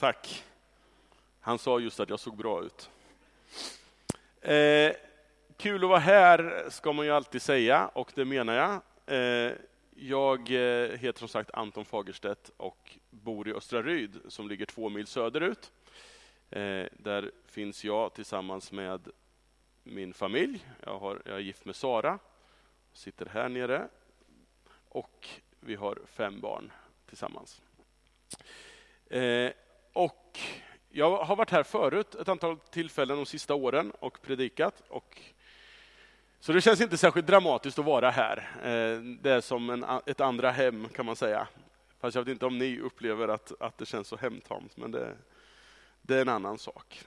Tack. 0.00 0.44
Han 1.40 1.58
sa 1.58 1.80
just 1.80 2.00
att 2.00 2.10
jag 2.10 2.20
såg 2.20 2.36
bra 2.36 2.62
ut. 2.62 2.90
Eh, 4.40 4.92
kul 5.56 5.84
att 5.84 5.90
vara 5.90 5.98
här, 5.98 6.66
ska 6.70 6.92
man 6.92 7.06
ju 7.06 7.12
alltid 7.12 7.42
säga, 7.42 7.88
och 7.88 8.12
det 8.14 8.24
menar 8.24 8.54
jag. 8.54 8.80
Eh, 9.16 9.52
jag 9.94 10.40
eh, 10.50 10.98
heter 10.98 11.18
som 11.18 11.28
sagt 11.28 11.50
Anton 11.50 11.84
Fagerstedt 11.84 12.50
och 12.56 12.96
bor 13.10 13.48
i 13.48 13.52
Östra 13.52 13.82
Ryd, 13.82 14.20
som 14.28 14.48
ligger 14.48 14.66
två 14.66 14.88
mil 14.88 15.06
söderut. 15.06 15.72
Eh, 16.50 16.86
där 16.92 17.30
finns 17.46 17.84
jag 17.84 18.14
tillsammans 18.14 18.72
med 18.72 19.08
min 19.82 20.14
familj. 20.14 20.66
Jag, 20.84 20.98
har, 20.98 21.22
jag 21.24 21.34
är 21.34 21.40
gift 21.40 21.64
med 21.64 21.76
Sara, 21.76 22.18
sitter 22.92 23.26
här 23.26 23.48
nere. 23.48 23.88
Och 24.88 25.28
vi 25.60 25.74
har 25.74 25.98
fem 26.06 26.40
barn 26.40 26.72
tillsammans. 27.06 27.62
Eh, 29.06 29.52
och 29.92 30.38
jag 30.90 31.24
har 31.24 31.36
varit 31.36 31.50
här 31.50 31.62
förut 31.62 32.14
ett 32.14 32.28
antal 32.28 32.58
tillfällen 32.58 33.16
de 33.16 33.26
sista 33.26 33.54
åren 33.54 33.90
och 33.90 34.22
predikat. 34.22 34.82
Och 34.88 35.20
så 36.40 36.52
det 36.52 36.60
känns 36.60 36.80
inte 36.80 36.98
särskilt 36.98 37.26
dramatiskt 37.26 37.78
att 37.78 37.84
vara 37.84 38.10
här. 38.10 38.36
Eh, 38.56 39.00
det 39.02 39.30
är 39.30 39.40
som 39.40 39.70
en, 39.70 39.84
ett 40.06 40.20
andra 40.20 40.50
hem 40.50 40.88
kan 40.88 41.06
man 41.06 41.16
säga. 41.16 41.48
Fast 42.00 42.14
jag 42.14 42.22
vet 42.22 42.32
inte 42.32 42.46
om 42.46 42.58
ni 42.58 42.80
upplever 42.80 43.28
att, 43.28 43.52
att 43.60 43.78
det 43.78 43.86
känns 43.86 44.08
så 44.08 44.16
hemtamt, 44.16 44.76
men 44.76 44.90
det, 44.90 45.16
det 46.02 46.16
är 46.16 46.20
en 46.20 46.28
annan 46.28 46.58
sak. 46.58 47.04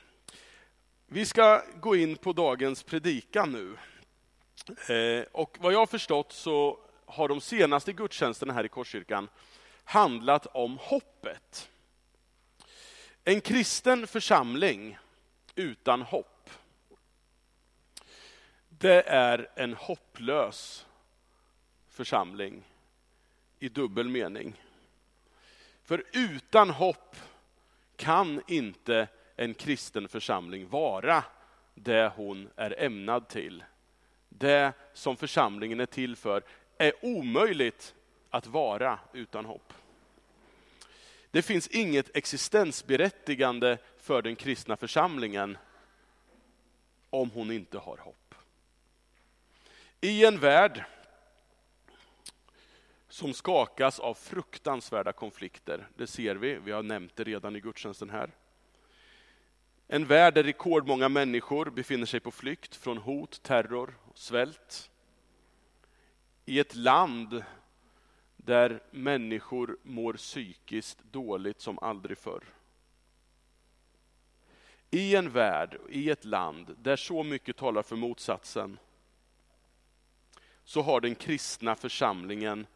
Vi 1.08 1.26
ska 1.26 1.62
gå 1.82 1.96
in 1.96 2.16
på 2.16 2.34
dagens 2.34 2.84
predikan 2.84 3.52
nu. 3.52 3.78
Eh, 4.94 5.26
och 5.32 5.58
vad 5.60 5.74
jag 5.74 5.80
har 5.80 5.86
förstått 5.86 6.32
så 6.32 6.80
har 7.06 7.28
de 7.28 7.42
senaste 7.42 7.94
gudstjänsterna 7.94 8.54
här 8.54 8.66
i 8.66 8.70
Korskyrkan 8.70 9.30
handlat 9.84 10.46
om 10.46 10.78
hoppet. 10.82 11.70
En 13.26 13.42
kristen 13.42 14.08
församling 14.08 14.98
utan 15.56 16.02
hopp, 16.02 16.50
det 18.70 19.02
är 19.02 19.50
en 19.56 19.74
hopplös 19.74 20.86
församling 21.90 22.64
i 23.60 23.70
dubbel 23.70 24.10
mening. 24.10 24.62
För 25.84 26.04
utan 26.14 26.70
hopp 26.70 27.16
kan 27.96 28.42
inte 28.48 29.08
en 29.36 29.54
kristen 29.54 30.08
församling 30.08 30.70
vara 30.70 31.24
det 31.74 32.12
hon 32.16 32.50
är 32.56 32.84
ämnad 32.84 33.28
till. 33.28 33.64
Det 34.30 34.74
som 34.94 35.18
församlingen 35.18 35.80
är 35.80 35.86
till 35.86 36.16
för 36.16 36.44
är 36.78 37.06
omöjligt 37.06 37.96
att 38.30 38.48
vara 38.48 39.00
utan 39.14 39.46
hopp. 39.46 39.74
Det 41.34 41.42
finns 41.42 41.68
inget 41.68 42.16
existensberättigande 42.18 43.78
för 43.98 44.22
den 44.22 44.36
kristna 44.36 44.78
församlingen 44.78 45.58
om 47.10 47.32
hon 47.32 47.52
inte 47.52 47.78
har 47.78 47.98
hopp. 47.98 48.36
I 50.02 50.26
en 50.26 50.40
värld 50.40 50.84
som 53.10 53.34
skakas 53.34 54.00
av 54.00 54.14
fruktansvärda 54.14 55.14
konflikter, 55.14 55.88
det 55.98 56.08
ser 56.08 56.36
vi, 56.36 56.56
vi 56.56 56.72
har 56.72 56.84
nämnt 56.84 57.16
det 57.16 57.24
redan 57.24 57.56
i 57.56 57.60
gudstjänsten 57.60 58.10
här. 58.10 58.32
En 59.88 60.06
värld 60.06 60.34
där 60.34 60.44
rekordmånga 60.44 61.10
människor 61.10 61.70
befinner 61.70 62.06
sig 62.06 62.20
på 62.20 62.32
flykt 62.32 62.76
från 62.76 62.98
hot, 62.98 63.44
terror 63.44 63.98
och 64.04 64.18
svält. 64.18 64.92
I 66.46 66.60
ett 66.60 66.76
land 66.76 67.44
där 68.46 68.84
människor 68.92 69.78
mår 69.84 70.14
psykiskt 70.14 71.04
dåligt 71.12 71.62
som 71.62 71.80
aldrig 71.80 72.18
förr. 72.18 72.44
I 74.92 75.16
en 75.16 75.32
värld, 75.32 75.80
i 75.90 76.10
ett 76.10 76.26
land 76.26 76.76
där 76.82 76.96
så 76.96 77.24
mycket 77.24 77.58
talar 77.58 77.84
för 77.84 77.96
motsatsen, 77.96 78.80
så 80.64 80.82
har 80.82 81.02
den 81.02 81.16
kristna 81.16 81.76
församlingen 81.76 82.68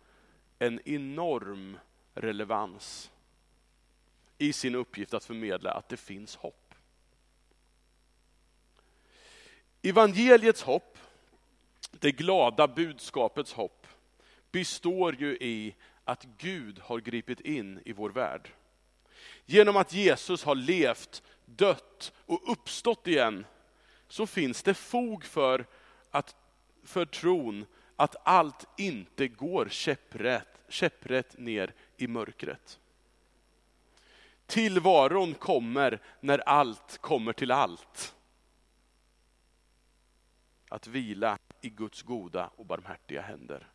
en 0.60 0.82
enorm 0.86 1.80
relevans 2.14 3.12
i 4.38 4.54
sin 4.54 4.76
uppgift 4.76 5.14
att 5.14 5.26
förmedla 5.26 5.72
att 5.72 5.90
det 5.90 5.98
finns 5.98 6.36
hopp. 6.36 6.74
Evangeliets 9.82 10.64
hopp, 10.64 10.98
det 11.92 12.12
glada 12.12 12.68
budskapets 12.68 13.54
hopp, 13.54 13.87
består 14.52 15.16
ju 15.16 15.38
i 15.38 15.76
att 16.04 16.28
Gud 16.38 16.80
har 16.80 17.00
gripit 17.00 17.40
in 17.40 17.82
i 17.86 17.94
vår 17.94 18.10
värld. 18.10 18.50
Genom 19.46 19.78
att 19.78 19.94
Jesus 19.94 20.44
har 20.44 20.56
levt, 20.56 21.24
dött 21.46 22.14
och 22.26 22.52
uppstått 22.52 23.08
igen, 23.08 23.46
så 24.08 24.28
finns 24.28 24.64
det 24.64 24.74
fog 24.74 25.24
för, 25.24 25.66
att, 26.12 26.36
för 26.84 27.06
tron 27.06 27.66
att 27.96 28.16
allt 28.24 28.66
inte 28.78 29.28
går 29.28 29.68
käpprätt, 29.70 30.62
käpprätt 30.70 31.38
ner 31.38 31.74
i 31.98 32.08
mörkret. 32.08 32.80
Tillvaron 34.46 35.34
kommer 35.34 36.02
när 36.20 36.40
allt 36.40 36.98
kommer 36.98 37.34
till 37.34 37.52
allt. 37.52 38.16
Att 40.70 40.88
vila 40.88 41.38
i 41.62 41.70
Guds 41.70 42.02
goda 42.02 42.50
och 42.56 42.66
barmhärtiga 42.66 43.22
händer. 43.22 43.68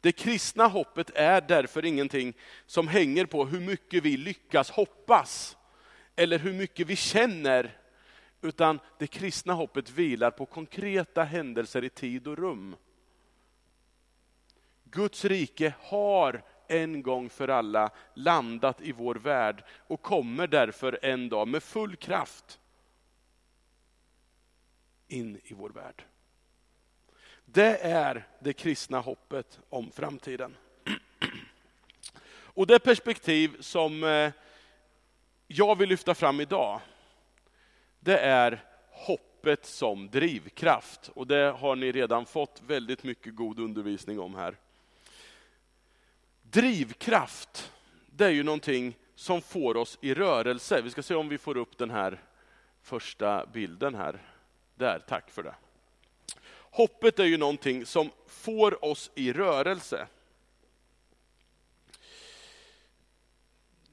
Det 0.00 0.12
kristna 0.12 0.66
hoppet 0.66 1.10
är 1.14 1.40
därför 1.40 1.84
ingenting 1.84 2.34
som 2.66 2.88
hänger 2.88 3.26
på 3.26 3.46
hur 3.46 3.60
mycket 3.60 4.02
vi 4.02 4.16
lyckas 4.16 4.70
hoppas, 4.70 5.56
eller 6.16 6.38
hur 6.38 6.52
mycket 6.52 6.86
vi 6.86 6.96
känner, 6.96 7.78
utan 8.42 8.80
det 8.98 9.06
kristna 9.06 9.52
hoppet 9.52 9.90
vilar 9.90 10.30
på 10.30 10.46
konkreta 10.46 11.24
händelser 11.24 11.84
i 11.84 11.90
tid 11.90 12.26
och 12.28 12.38
rum. 12.38 12.76
Guds 14.84 15.24
rike 15.24 15.74
har 15.80 16.42
en 16.68 17.02
gång 17.02 17.30
för 17.30 17.48
alla 17.48 17.90
landat 18.14 18.80
i 18.80 18.92
vår 18.92 19.14
värld 19.14 19.64
och 19.70 20.02
kommer 20.02 20.46
därför 20.46 20.98
en 21.02 21.28
dag 21.28 21.48
med 21.48 21.62
full 21.62 21.96
kraft 21.96 22.60
in 25.08 25.40
i 25.44 25.54
vår 25.54 25.70
värld. 25.70 26.04
Det 27.52 27.76
är 27.76 28.26
det 28.38 28.52
kristna 28.52 29.00
hoppet 29.00 29.60
om 29.68 29.90
framtiden. 29.90 30.56
Och 32.32 32.66
det 32.66 32.78
perspektiv 32.78 33.56
som 33.60 34.04
eh, 34.04 34.32
jag 35.46 35.78
vill 35.78 35.88
lyfta 35.88 36.14
fram 36.14 36.40
idag, 36.40 36.80
det 38.00 38.18
är 38.18 38.64
hoppet 38.90 39.66
som 39.66 40.10
drivkraft. 40.10 41.10
Och 41.14 41.26
det 41.26 41.54
har 41.58 41.76
ni 41.76 41.92
redan 41.92 42.26
fått 42.26 42.62
väldigt 42.66 43.02
mycket 43.02 43.34
god 43.34 43.58
undervisning 43.58 44.20
om 44.20 44.34
här. 44.34 44.56
Drivkraft, 46.42 47.72
det 48.06 48.24
är 48.24 48.30
ju 48.30 48.42
någonting 48.42 48.96
som 49.14 49.42
får 49.42 49.76
oss 49.76 49.98
i 50.00 50.14
rörelse. 50.14 50.82
Vi 50.82 50.90
ska 50.90 51.02
se 51.02 51.14
om 51.14 51.28
vi 51.28 51.38
får 51.38 51.56
upp 51.56 51.78
den 51.78 51.90
här 51.90 52.22
första 52.82 53.46
bilden 53.46 53.94
här. 53.94 54.22
Där, 54.74 54.98
tack 55.08 55.30
för 55.30 55.42
det. 55.42 55.54
Hoppet 56.70 57.18
är 57.18 57.24
ju 57.24 57.36
någonting 57.36 57.86
som 57.86 58.10
får 58.26 58.84
oss 58.84 59.10
i 59.14 59.32
rörelse. 59.32 60.06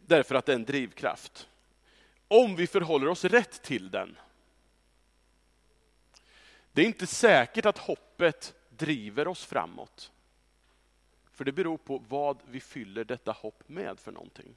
Därför 0.06 0.36
att 0.36 0.46
det 0.46 0.52
är 0.52 0.56
en 0.56 0.66
drivkraft. 0.66 1.48
Om 2.28 2.56
vi 2.56 2.68
förhåller 2.68 3.08
oss 3.08 3.26
rätt 3.26 3.64
till 3.64 3.92
den. 3.92 4.18
Det 6.72 6.82
är 6.82 6.86
inte 6.86 7.08
säkert 7.08 7.66
att 7.66 7.78
hoppet 7.78 8.54
driver 8.70 9.28
oss 9.28 9.46
framåt. 9.46 10.12
För 11.32 11.46
det 11.46 11.52
beror 11.52 11.78
på 11.78 12.04
vad 12.08 12.38
vi 12.50 12.60
fyller 12.60 13.04
detta 13.04 13.32
hopp 13.32 13.64
med 13.70 14.00
för 14.00 14.12
någonting. 14.12 14.56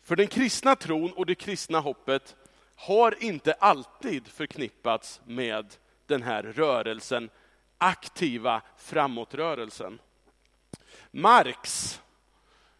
För 0.00 0.16
den 0.16 0.26
kristna 0.26 0.76
tron 0.76 1.12
och 1.12 1.26
det 1.26 1.34
kristna 1.34 1.80
hoppet 1.80 2.36
har 2.80 3.24
inte 3.24 3.52
alltid 3.52 4.28
förknippats 4.28 5.20
med 5.24 5.76
den 6.06 6.22
här 6.22 6.42
rörelsen, 6.42 7.30
aktiva 7.78 8.62
framåtrörelsen. 8.76 10.00
Marx, 11.10 12.00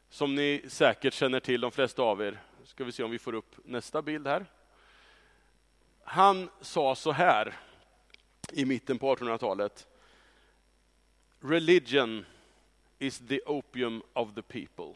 som 0.08 0.34
ni 0.34 0.64
säkert 0.68 1.14
känner 1.14 1.40
till, 1.40 1.60
de 1.60 1.72
flesta 1.72 2.02
av 2.02 2.22
er, 2.22 2.40
ska 2.64 2.84
vi 2.84 2.92
se 2.92 3.02
om 3.02 3.10
vi 3.10 3.18
får 3.18 3.34
upp 3.34 3.56
nästa 3.64 4.02
bild 4.02 4.26
här. 4.26 4.46
Han 6.04 6.50
sa 6.60 6.94
så 6.94 7.12
här 7.12 7.56
i 8.52 8.64
mitten 8.64 8.98
på 8.98 9.14
1800-talet. 9.14 9.86
Religion 11.40 12.26
is 12.98 13.18
the 13.28 13.40
opium 13.46 14.02
of 14.12 14.34
the 14.34 14.42
people. 14.42 14.94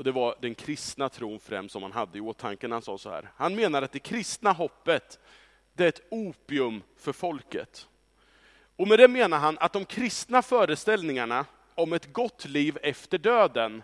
Och 0.00 0.04
det 0.04 0.12
var 0.12 0.34
den 0.40 0.54
kristna 0.54 1.08
tron 1.08 1.40
främst 1.40 1.72
som 1.72 1.82
han 1.82 1.92
hade 1.92 2.18
i 2.18 2.20
åtanke 2.20 2.68
när 2.68 2.76
han 2.76 2.82
sa 2.82 2.98
så 2.98 3.10
här. 3.10 3.30
Han 3.36 3.54
menar 3.54 3.82
att 3.82 3.92
det 3.92 3.98
kristna 3.98 4.52
hoppet, 4.52 5.18
det 5.72 5.84
är 5.84 5.88
ett 5.88 6.02
opium 6.10 6.82
för 6.96 7.12
folket. 7.12 7.88
Och 8.76 8.88
med 8.88 8.98
det 8.98 9.08
menar 9.08 9.38
han 9.38 9.58
att 9.58 9.72
de 9.72 9.84
kristna 9.84 10.42
föreställningarna 10.42 11.46
om 11.74 11.92
ett 11.92 12.12
gott 12.12 12.44
liv 12.44 12.78
efter 12.82 13.18
döden 13.18 13.82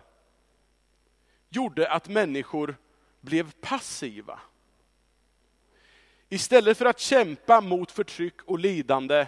gjorde 1.49 1.91
att 1.91 2.07
människor 2.07 2.75
blev 3.21 3.51
passiva. 3.51 4.39
Istället 6.29 6.77
för 6.77 6.85
att 6.85 6.99
kämpa 6.99 7.61
mot 7.61 7.91
förtryck 7.91 8.41
och 8.41 8.59
lidande 8.59 9.27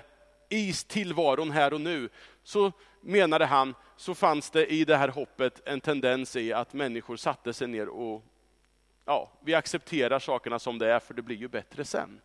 i 0.49 0.73
tillvaron 0.73 1.51
här 1.51 1.73
och 1.73 1.81
nu, 1.81 2.09
så 2.43 2.71
menade 3.01 3.45
han, 3.45 3.75
så 3.95 4.15
fanns 4.15 4.49
det 4.49 4.73
i 4.73 4.85
det 4.85 4.97
här 4.97 5.07
hoppet 5.07 5.61
en 5.65 5.81
tendens 5.81 6.35
i 6.35 6.53
att 6.53 6.73
människor 6.73 7.17
satte 7.17 7.53
sig 7.53 7.67
ner 7.67 7.89
och, 7.89 8.23
ja, 9.05 9.31
vi 9.41 9.53
accepterar 9.53 10.19
sakerna 10.19 10.59
som 10.59 10.77
det 10.77 10.93
är 10.93 10.99
för 10.99 11.13
det 11.13 11.21
blir 11.21 11.35
ju 11.35 11.47
bättre 11.47 11.85
sen. 11.85 12.21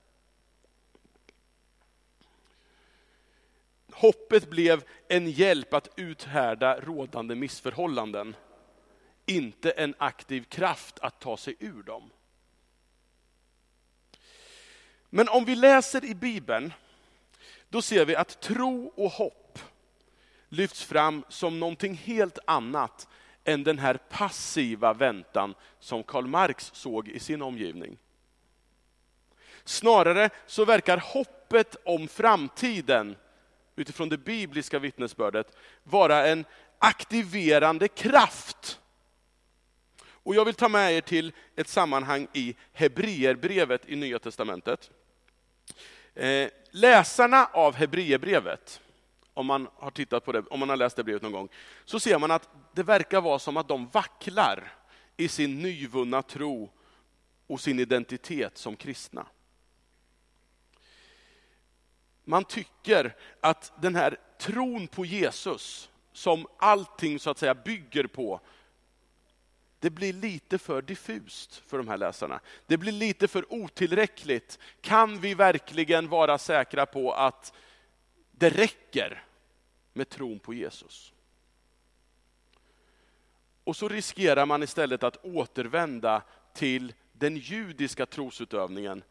Hoppet 3.92 4.50
blev 4.50 4.84
en 5.08 5.30
hjälp 5.30 5.74
att 5.74 5.88
uthärda 5.96 6.80
rådande 6.80 7.34
missförhållanden, 7.34 8.36
inte 9.26 9.70
en 9.70 9.94
aktiv 9.98 10.44
kraft 10.44 10.98
att 10.98 11.20
ta 11.20 11.36
sig 11.36 11.56
ur 11.58 11.82
dem. 11.82 12.10
Men 15.10 15.28
om 15.28 15.44
vi 15.44 15.54
läser 15.54 16.04
i 16.04 16.14
Bibeln, 16.14 16.72
då 17.68 17.82
ser 17.82 18.04
vi 18.04 18.16
att 18.16 18.40
tro 18.40 18.92
och 18.96 19.10
hopp 19.10 19.43
lyfts 20.54 20.84
fram 20.84 21.24
som 21.28 21.60
någonting 21.60 21.94
helt 21.94 22.38
annat 22.44 23.08
än 23.44 23.64
den 23.64 23.78
här 23.78 23.94
passiva 23.94 24.92
väntan 24.92 25.54
som 25.80 26.02
Karl 26.02 26.26
Marx 26.26 26.70
såg 26.74 27.08
i 27.08 27.18
sin 27.18 27.42
omgivning. 27.42 27.98
Snarare 29.64 30.30
så 30.46 30.64
verkar 30.64 30.98
hoppet 30.98 31.76
om 31.84 32.08
framtiden 32.08 33.16
utifrån 33.76 34.08
det 34.08 34.18
bibliska 34.18 34.78
vittnesbördet 34.78 35.56
vara 35.82 36.26
en 36.26 36.44
aktiverande 36.78 37.88
kraft. 37.88 38.80
Och 40.06 40.34
jag 40.34 40.44
vill 40.44 40.54
ta 40.54 40.68
med 40.68 40.92
er 40.92 41.00
till 41.00 41.32
ett 41.56 41.68
sammanhang 41.68 42.26
i 42.32 42.56
Hebreerbrevet 42.72 43.88
i 43.88 43.96
Nya 43.96 44.18
Testamentet. 44.18 44.90
Eh, 46.14 46.48
läsarna 46.70 47.46
av 47.52 47.74
Hebreerbrevet, 47.74 48.80
om 49.34 49.46
man 49.46 49.68
har 49.76 49.90
tittat 49.90 50.24
på 50.24 50.32
det, 50.32 50.44
om 50.50 50.60
man 50.60 50.68
har 50.68 50.76
läst 50.76 50.96
det 50.96 51.04
brevet 51.04 51.22
någon 51.22 51.32
gång, 51.32 51.48
så 51.84 52.00
ser 52.00 52.18
man 52.18 52.30
att 52.30 52.48
det 52.74 52.82
verkar 52.82 53.20
vara 53.20 53.38
som 53.38 53.56
att 53.56 53.68
de 53.68 53.88
vacklar 53.88 54.72
i 55.16 55.28
sin 55.28 55.62
nyvunna 55.62 56.22
tro 56.22 56.70
och 57.46 57.60
sin 57.60 57.78
identitet 57.78 58.58
som 58.58 58.76
kristna. 58.76 59.26
Man 62.24 62.44
tycker 62.44 63.16
att 63.40 63.72
den 63.82 63.94
här 63.94 64.16
tron 64.38 64.86
på 64.86 65.04
Jesus, 65.04 65.90
som 66.12 66.46
allting 66.58 67.18
så 67.18 67.30
att 67.30 67.38
säga 67.38 67.54
bygger 67.54 68.06
på, 68.06 68.40
det 69.78 69.90
blir 69.90 70.12
lite 70.12 70.58
för 70.58 70.82
diffust 70.82 71.62
för 71.66 71.78
de 71.78 71.88
här 71.88 71.96
läsarna. 71.96 72.40
Det 72.66 72.76
blir 72.76 72.92
lite 72.92 73.28
för 73.28 73.52
otillräckligt. 73.52 74.58
Kan 74.80 75.20
vi 75.20 75.34
verkligen 75.34 76.08
vara 76.08 76.38
säkra 76.38 76.86
på 76.86 77.12
att 77.12 77.52
det 78.38 78.50
räcker 78.50 79.24
med 79.92 80.08
tron 80.08 80.38
på 80.38 80.54
Jesus? 80.54 81.12
Och 83.64 83.76
så 83.76 83.88
riskerar 83.88 84.46
man 84.46 84.62
istället 84.62 85.02
att 85.02 85.24
återvända 85.24 86.22
till 86.54 86.94
den 87.12 87.36
judiska 87.36 88.06
trosutövningen, 88.06 89.02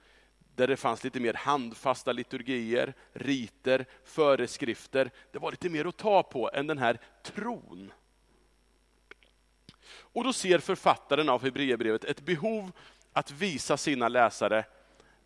där 0.56 0.68
det 0.68 0.78
fanns 0.78 1.04
lite 1.04 1.20
mer 1.20 1.34
handfasta 1.34 2.12
liturgier, 2.12 2.94
riter, 3.14 3.86
föreskrifter. 4.04 5.12
Det 5.32 5.40
var 5.40 5.52
lite 5.52 5.70
mer 5.70 5.86
att 5.86 5.98
ta 5.98 6.24
på 6.24 6.52
än 6.54 6.68
den 6.68 6.78
här 6.78 7.00
tron 7.24 7.94
och 10.14 10.24
då 10.24 10.34
ser 10.34 10.60
författaren 10.60 11.30
av 11.30 11.44
Hebreerbrevet 11.44 12.04
ett 12.04 12.22
behov 12.22 12.72
att 13.14 13.32
visa 13.32 13.78
sina 13.78 14.08
läsare 14.08 14.66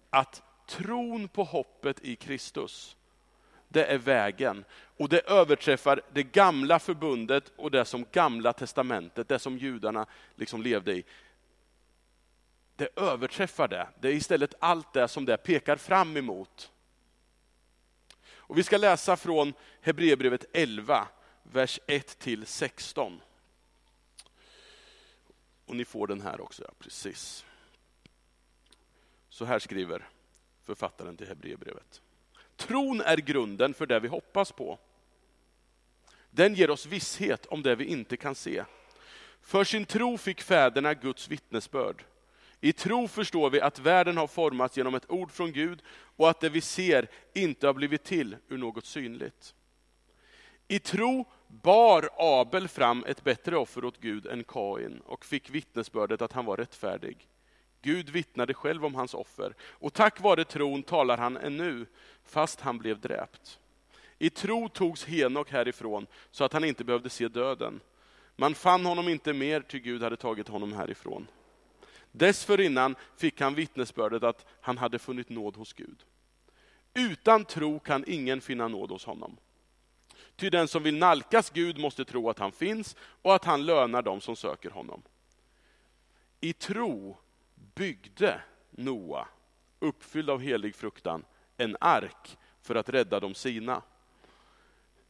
att 0.09 0.43
tron 0.67 1.27
på 1.27 1.43
hoppet 1.43 1.99
i 2.01 2.15
Kristus, 2.15 2.95
det 3.67 3.85
är 3.85 3.97
vägen. 3.97 4.65
Och 4.97 5.09
det 5.09 5.19
överträffar 5.19 6.01
det 6.13 6.23
gamla 6.23 6.79
förbundet 6.79 7.51
och 7.55 7.71
det 7.71 7.85
som 7.85 8.05
gamla 8.11 8.53
testamentet, 8.53 9.27
det 9.27 9.39
som 9.39 9.57
judarna 9.57 10.05
liksom 10.35 10.61
levde 10.61 10.93
i. 10.93 11.03
Det 12.75 12.89
överträffar 12.95 13.67
det. 13.67 13.87
Det 13.99 14.07
är 14.07 14.13
istället 14.13 14.53
allt 14.59 14.93
det 14.93 15.07
som 15.07 15.25
det 15.25 15.37
pekar 15.37 15.75
fram 15.75 16.17
emot. 16.17 16.71
Och 18.29 18.57
vi 18.57 18.63
ska 18.63 18.77
läsa 18.77 19.17
från 19.17 19.53
Hebreerbrevet 19.81 20.45
11, 20.53 21.07
vers 21.43 21.79
1 21.87 22.19
till 22.19 22.45
16. 22.45 23.21
Och 25.65 25.75
ni 25.75 25.85
får 25.85 26.07
den 26.07 26.21
här 26.21 26.41
också, 26.41 26.63
ja, 26.63 26.73
precis. 26.79 27.45
Så 29.29 29.45
här 29.45 29.59
skriver 29.59 30.09
författaren 30.63 31.17
till 31.17 31.27
Hebreerbrevet. 31.27 32.01
Tron 32.57 33.01
är 33.01 33.17
grunden 33.17 33.73
för 33.73 33.85
det 33.85 33.99
vi 33.99 34.07
hoppas 34.07 34.51
på. 34.51 34.79
Den 36.29 36.53
ger 36.53 36.69
oss 36.69 36.85
visshet 36.85 37.45
om 37.45 37.63
det 37.63 37.75
vi 37.75 37.85
inte 37.85 38.17
kan 38.17 38.35
se. 38.35 38.63
För 39.41 39.63
sin 39.63 39.85
tro 39.85 40.17
fick 40.17 40.41
fäderna 40.41 40.93
Guds 40.93 41.27
vittnesbörd. 41.27 42.03
I 42.61 42.73
tro 42.73 43.07
förstår 43.07 43.49
vi 43.49 43.61
att 43.61 43.79
världen 43.79 44.17
har 44.17 44.27
formats 44.27 44.77
genom 44.77 44.95
ett 44.95 45.11
ord 45.11 45.31
från 45.31 45.51
Gud 45.51 45.81
och 45.89 46.29
att 46.29 46.39
det 46.39 46.49
vi 46.49 46.61
ser 46.61 47.09
inte 47.33 47.67
har 47.67 47.73
blivit 47.73 48.03
till 48.03 48.35
ur 48.47 48.57
något 48.57 48.85
synligt. 48.85 49.55
I 50.67 50.79
tro 50.79 51.25
bar 51.47 52.09
Abel 52.17 52.67
fram 52.67 53.03
ett 53.07 53.23
bättre 53.23 53.57
offer 53.57 53.85
åt 53.85 54.01
Gud 54.01 54.25
än 54.25 54.43
Kain 54.43 55.01
och 55.05 55.25
fick 55.25 55.49
vittnesbördet 55.49 56.21
att 56.21 56.33
han 56.33 56.45
var 56.45 56.57
rättfärdig. 56.57 57.27
Gud 57.81 58.09
vittnade 58.09 58.53
själv 58.53 58.85
om 58.85 58.95
hans 58.95 59.13
offer 59.13 59.53
och 59.61 59.93
tack 59.93 60.21
vare 60.21 60.45
tron 60.45 60.83
talar 60.83 61.17
han 61.17 61.37
ännu, 61.37 61.85
fast 62.23 62.61
han 62.61 62.77
blev 62.77 62.99
dräpt. 62.99 63.59
I 64.19 64.29
tro 64.29 64.69
togs 64.69 65.05
Henok 65.05 65.51
härifrån 65.51 66.07
så 66.31 66.43
att 66.43 66.53
han 66.53 66.63
inte 66.63 66.83
behövde 66.83 67.09
se 67.09 67.27
döden. 67.27 67.79
Man 68.35 68.55
fann 68.55 68.85
honom 68.85 69.09
inte 69.09 69.33
mer, 69.33 69.61
ty 69.61 69.79
Gud 69.79 70.03
hade 70.03 70.17
tagit 70.17 70.47
honom 70.47 70.73
härifrån. 70.73 71.27
Dessförinnan 72.11 72.95
fick 73.17 73.41
han 73.41 73.55
vittnesbördet 73.55 74.23
att 74.23 74.45
han 74.61 74.77
hade 74.77 74.99
funnit 74.99 75.29
nåd 75.29 75.55
hos 75.55 75.73
Gud. 75.73 76.03
Utan 76.93 77.45
tro 77.45 77.79
kan 77.79 78.03
ingen 78.07 78.41
finna 78.41 78.67
nåd 78.67 78.91
hos 78.91 79.05
honom. 79.05 79.37
Ty 80.35 80.49
den 80.49 80.67
som 80.67 80.83
vill 80.83 80.97
nalkas 80.97 81.49
Gud 81.49 81.77
måste 81.79 82.05
tro 82.05 82.29
att 82.29 82.39
han 82.39 82.51
finns 82.51 82.95
och 82.99 83.35
att 83.35 83.45
han 83.45 83.65
lönar 83.65 84.01
dem 84.01 84.21
som 84.21 84.35
söker 84.35 84.69
honom. 84.69 85.01
I 86.39 86.53
tro 86.53 87.17
byggde 87.77 88.41
Noa, 88.71 89.27
uppfylld 89.79 90.29
av 90.29 90.41
helig 90.41 90.75
fruktan, 90.75 91.25
en 91.57 91.77
ark 91.81 92.37
för 92.61 92.75
att 92.75 92.89
rädda 92.89 93.19
de 93.19 93.33
sina. 93.33 93.81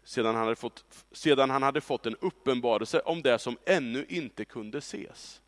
Sedan 0.04 0.36
han 0.36 0.44
hade 0.44 0.56
fått, 0.56 1.06
sedan 1.12 1.50
han 1.50 1.64
hade 1.64 1.82
fått 1.82 2.06
en 2.06 2.16
uppenbarelse 2.16 3.00
om 3.00 3.22
det 3.22 3.40
som 3.40 3.58
ännu 3.66 4.06
inte 4.10 4.46
kunde 4.46 4.78
ses. 4.78 5.42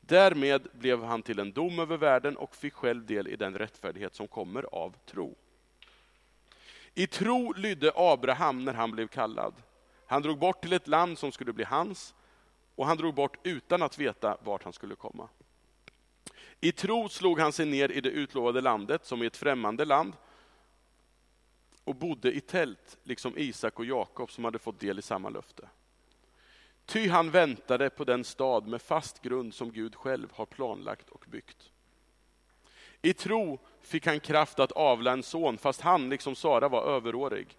Därmed 0.00 0.68
blev 0.72 1.04
han 1.04 1.22
till 1.22 1.38
en 1.38 1.52
dom 1.52 1.78
över 1.78 1.96
världen 1.96 2.36
och 2.36 2.56
fick 2.56 2.74
själv 2.74 3.06
del 3.06 3.28
i 3.28 3.36
den 3.36 3.58
rättfärdighet 3.58 4.14
som 4.14 4.28
kommer 4.28 4.62
av 4.74 4.96
tro. 5.06 5.34
I 6.94 7.06
tro 7.06 7.52
lydde 7.52 7.92
Abraham 7.94 8.64
när 8.64 8.74
han 8.74 8.90
blev 8.90 9.06
kallad. 9.06 9.54
Han 10.06 10.22
drog 10.22 10.38
bort 10.38 10.62
till 10.62 10.72
ett 10.72 10.88
land 10.88 11.18
som 11.18 11.32
skulle 11.32 11.52
bli 11.52 11.64
hans 11.64 12.14
och 12.74 12.86
han 12.86 12.96
drog 12.96 13.14
bort 13.14 13.36
utan 13.42 13.82
att 13.82 13.98
veta 13.98 14.36
vart 14.42 14.64
han 14.64 14.72
skulle 14.72 14.94
komma. 14.94 15.28
I 16.60 16.72
tro 16.72 17.08
slog 17.08 17.40
han 17.40 17.52
sig 17.52 17.66
ner 17.66 17.92
i 17.92 18.00
det 18.00 18.08
utlovade 18.08 18.60
landet 18.60 19.06
som 19.06 19.22
i 19.22 19.26
ett 19.26 19.36
främmande 19.36 19.84
land 19.84 20.12
och 21.84 21.94
bodde 21.94 22.32
i 22.32 22.40
tält, 22.40 22.98
liksom 23.04 23.38
Isak 23.38 23.78
och 23.78 23.84
Jakob 23.84 24.30
som 24.30 24.44
hade 24.44 24.58
fått 24.58 24.80
del 24.80 24.98
i 24.98 25.02
samma 25.02 25.28
löfte. 25.28 25.68
Ty 26.86 27.08
han 27.08 27.30
väntade 27.30 27.90
på 27.90 28.04
den 28.04 28.24
stad 28.24 28.66
med 28.66 28.82
fast 28.82 29.22
grund 29.22 29.54
som 29.54 29.72
Gud 29.72 29.94
själv 29.94 30.28
har 30.32 30.46
planlagt 30.46 31.08
och 31.08 31.24
byggt. 31.28 31.70
I 33.02 33.12
tro 33.12 33.60
fick 33.82 34.06
han 34.06 34.20
kraft 34.20 34.58
att 34.58 34.72
avla 34.72 35.12
en 35.12 35.22
son, 35.22 35.58
fast 35.58 35.80
han, 35.80 36.08
liksom 36.08 36.34
Sara, 36.34 36.68
var 36.68 36.84
överårig. 36.84 37.56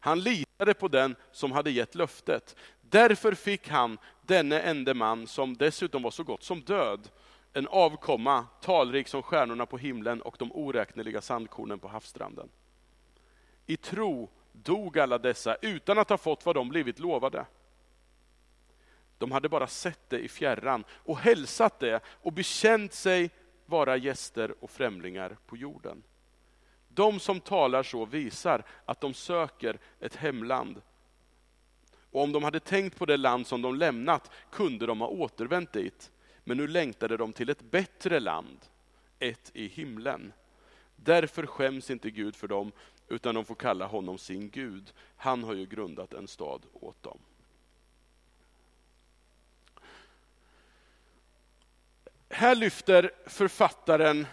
Han 0.00 0.20
litade 0.20 0.74
på 0.74 0.88
den 0.88 1.16
som 1.32 1.52
hade 1.52 1.70
gett 1.70 1.94
löftet. 1.94 2.56
Därför 2.80 3.34
fick 3.34 3.68
han, 3.68 3.98
denne 4.22 4.60
ende 4.60 4.94
man, 4.94 5.26
som 5.26 5.56
dessutom 5.56 6.02
var 6.02 6.10
så 6.10 6.24
gott 6.24 6.42
som 6.42 6.60
död, 6.60 7.08
en 7.56 7.68
avkomma 7.68 8.46
talrik 8.60 9.08
som 9.08 9.22
stjärnorna 9.22 9.66
på 9.66 9.78
himlen 9.78 10.22
och 10.22 10.36
de 10.38 10.52
oräkneliga 10.52 11.20
sandkornen 11.20 11.78
på 11.78 11.88
havsstranden. 11.88 12.48
I 13.66 13.76
tro 13.76 14.28
dog 14.52 14.98
alla 14.98 15.18
dessa 15.18 15.56
utan 15.62 15.98
att 15.98 16.08
ha 16.08 16.18
fått 16.18 16.46
vad 16.46 16.54
de 16.54 16.68
blivit 16.68 16.98
lovade. 16.98 17.46
De 19.18 19.32
hade 19.32 19.48
bara 19.48 19.66
sett 19.66 20.10
det 20.10 20.18
i 20.18 20.28
fjärran 20.28 20.84
och 20.90 21.18
hälsat 21.18 21.80
det 21.80 22.00
och 22.06 22.32
bekänt 22.32 22.92
sig 22.92 23.30
vara 23.66 23.96
gäster 23.96 24.54
och 24.60 24.70
främlingar 24.70 25.36
på 25.46 25.56
jorden. 25.56 26.02
De 26.88 27.20
som 27.20 27.40
talar 27.40 27.82
så 27.82 28.04
visar 28.04 28.64
att 28.84 29.00
de 29.00 29.14
söker 29.14 29.78
ett 30.00 30.16
hemland 30.16 30.82
Och 32.10 32.22
om 32.22 32.32
de 32.32 32.44
hade 32.44 32.60
tänkt 32.60 32.98
på 32.98 33.06
det 33.06 33.16
land 33.16 33.46
som 33.46 33.62
de 33.62 33.74
lämnat 33.74 34.30
kunde 34.50 34.86
de 34.86 35.00
ha 35.00 35.08
återvänt 35.08 35.72
dit. 35.72 36.10
Men 36.48 36.56
nu 36.56 36.66
längtade 36.66 37.16
de 37.16 37.32
till 37.32 37.50
ett 37.50 37.62
bättre 37.62 38.20
land, 38.20 38.58
ett 39.18 39.50
i 39.54 39.66
himlen. 39.66 40.32
Därför 40.96 41.46
skäms 41.46 41.90
inte 41.90 42.10
Gud 42.10 42.36
för 42.36 42.48
dem, 42.48 42.72
utan 43.08 43.34
de 43.34 43.44
får 43.44 43.54
kalla 43.54 43.86
honom 43.86 44.18
sin 44.18 44.50
Gud. 44.50 44.92
Han 45.16 45.44
har 45.44 45.54
ju 45.54 45.66
grundat 45.66 46.12
en 46.12 46.28
stad 46.28 46.62
åt 46.72 47.02
dem. 47.02 47.18
Här 52.28 52.54
lyfter 52.54 53.10
författaren 53.26 54.26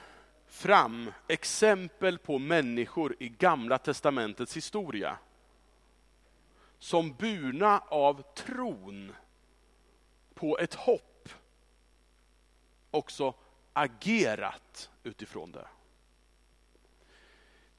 fram 0.48 1.12
exempel 1.28 2.18
på 2.18 2.40
människor 2.40 3.16
i 3.20 3.30
Gamla 3.30 3.78
testamentets 3.78 4.58
historia 4.58 5.18
som 6.80 7.14
burna 7.14 7.80
av 7.80 8.24
tron 8.36 9.14
på 10.34 10.58
ett 10.58 10.74
hopp 10.74 11.13
också 12.94 13.34
agerat 13.74 14.90
utifrån 15.04 15.52
det. 15.52 15.68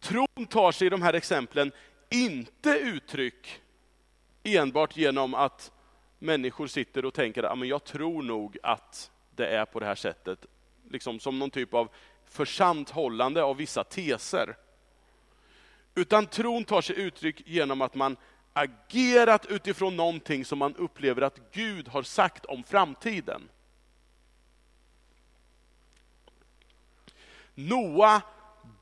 Tron 0.00 0.47
tar 0.49 0.73
sig 0.73 0.87
i 0.87 0.90
de 0.90 1.02
här 1.02 1.14
exemplen 1.14 1.73
inte 2.11 2.71
uttryck 2.71 3.61
enbart 4.42 4.97
genom 4.97 5.35
att 5.35 5.73
människor 6.18 6.66
sitter 6.66 7.04
och 7.04 7.14
tänker 7.14 7.42
att 7.42 7.68
jag 7.68 7.85
tror 7.85 8.23
nog 8.23 8.59
att 8.62 9.11
det 9.30 9.47
är 9.47 9.64
på 9.64 9.80
det 9.80 9.87
här 9.87 9.94
sättet. 9.94 10.47
Liksom 10.90 11.21
som 11.21 11.38
någon 11.38 11.50
typ 11.50 11.75
av 11.75 11.88
försant 12.25 12.90
hållande 12.90 13.42
av 13.42 13.56
vissa 13.56 13.85
teser. 13.85 14.56
Utan 15.94 16.26
tron 16.26 16.64
tar 16.64 16.80
sig 16.80 17.00
uttryck 17.00 17.42
genom 17.47 17.83
att 17.83 17.94
man 17.94 18.16
agerat 18.52 19.47
utifrån 19.47 19.97
någonting 19.97 20.44
som 20.44 20.59
man 20.59 20.76
upplever 20.76 21.23
att 21.23 21.40
Gud 21.52 21.88
har 21.88 22.02
sagt 22.02 22.44
om 22.44 22.64
framtiden. 22.64 23.49
Noa 27.54 28.23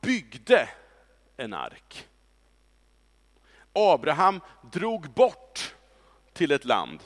byggde 0.00 0.68
en 1.36 1.54
ark. 1.54 2.08
Abraham 3.72 4.40
drog 4.72 5.10
bort 5.10 5.74
till 6.32 6.52
ett 6.52 6.64
land. 6.64 7.00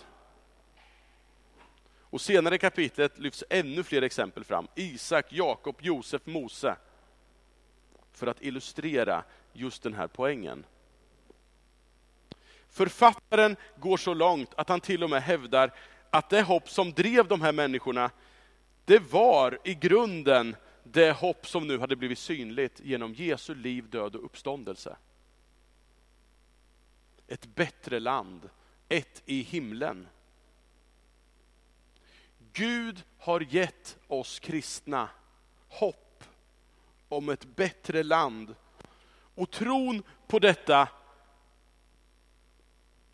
Och 2.00 2.20
senare 2.20 2.54
i 2.54 2.58
kapitlet 2.58 3.18
lyfts 3.18 3.44
ännu 3.50 3.82
fler 3.82 4.02
exempel 4.02 4.44
fram. 4.44 4.68
Isak, 4.74 5.26
Jakob, 5.28 5.76
Josef, 5.80 6.26
Mose. 6.26 6.76
För 8.12 8.26
att 8.26 8.42
illustrera 8.42 9.24
just 9.52 9.82
den 9.82 9.94
här 9.94 10.06
poängen. 10.06 10.64
Författaren 12.68 13.56
går 13.76 13.96
så 13.96 14.14
långt 14.14 14.54
att 14.54 14.68
han 14.68 14.80
till 14.80 15.04
och 15.04 15.10
med 15.10 15.22
hävdar 15.22 15.72
att 16.10 16.30
det 16.30 16.42
hopp 16.42 16.70
som 16.70 16.92
drev 16.92 17.28
de 17.28 17.40
här 17.40 17.52
människorna, 17.52 18.10
det 18.84 18.98
var 18.98 19.58
i 19.64 19.74
grunden 19.74 20.56
det 20.92 21.12
hopp 21.12 21.46
som 21.48 21.66
nu 21.66 21.78
hade 21.78 21.96
blivit 21.96 22.18
synligt 22.18 22.80
genom 22.80 23.14
Jesu 23.14 23.54
liv, 23.54 23.90
död 23.90 24.14
och 24.14 24.24
uppståndelse. 24.24 24.96
Ett 27.26 27.46
bättre 27.46 28.00
land, 28.00 28.50
ett 28.88 29.22
i 29.26 29.42
himlen. 29.42 30.08
Gud 32.52 33.04
har 33.18 33.40
gett 33.40 33.98
oss 34.06 34.40
kristna 34.40 35.08
hopp 35.68 36.24
om 37.08 37.28
ett 37.28 37.44
bättre 37.44 38.02
land. 38.02 38.54
Och 39.34 39.50
tron 39.50 40.02
på 40.26 40.38
detta 40.38 40.88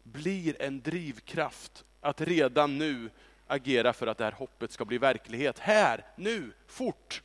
blir 0.03 0.63
en 0.63 0.81
drivkraft 0.81 1.85
att 2.01 2.21
redan 2.21 2.79
nu 2.79 3.11
agera 3.47 3.93
för 3.93 4.07
att 4.07 4.19
det 4.19 4.25
här 4.25 4.33
hoppet 4.33 4.73
ska 4.73 4.85
bli 4.85 4.99
verklighet. 4.99 5.59
Här, 5.59 6.07
nu, 6.17 6.53
fort. 6.67 7.23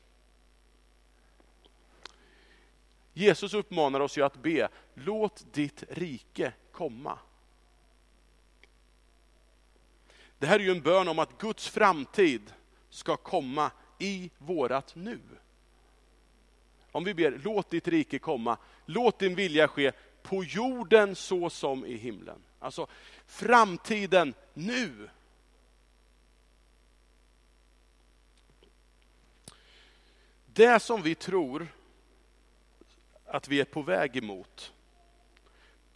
Jesus 3.17 3.53
uppmanar 3.53 3.99
oss 3.99 4.17
ju 4.17 4.21
att 4.21 4.37
be, 4.37 4.69
låt 4.93 5.53
ditt 5.53 5.83
rike 5.89 6.53
komma. 6.71 7.19
Det 10.39 10.47
här 10.47 10.59
är 10.59 10.63
ju 10.63 10.71
en 10.71 10.81
bön 10.81 11.07
om 11.07 11.19
att 11.19 11.37
Guds 11.37 11.67
framtid 11.67 12.53
ska 12.89 13.17
komma 13.17 13.71
i 13.99 14.29
vårat 14.37 14.95
nu. 14.95 15.19
Om 16.91 17.03
vi 17.03 17.13
ber, 17.13 17.41
låt 17.43 17.69
ditt 17.69 17.87
rike 17.87 18.19
komma, 18.19 18.57
låt 18.85 19.19
din 19.19 19.35
vilja 19.35 19.67
ske 19.67 19.91
på 20.23 20.43
jorden 20.43 21.15
så 21.15 21.49
som 21.49 21.85
i 21.85 21.97
himlen. 21.97 22.43
Alltså 22.59 22.87
framtiden 23.25 24.33
nu. 24.53 25.09
Det 30.45 30.79
som 30.79 31.01
vi 31.01 31.15
tror 31.15 31.67
att 33.27 33.47
vi 33.47 33.61
är 33.61 33.65
på 33.65 33.81
väg 33.81 34.17
emot 34.17 34.73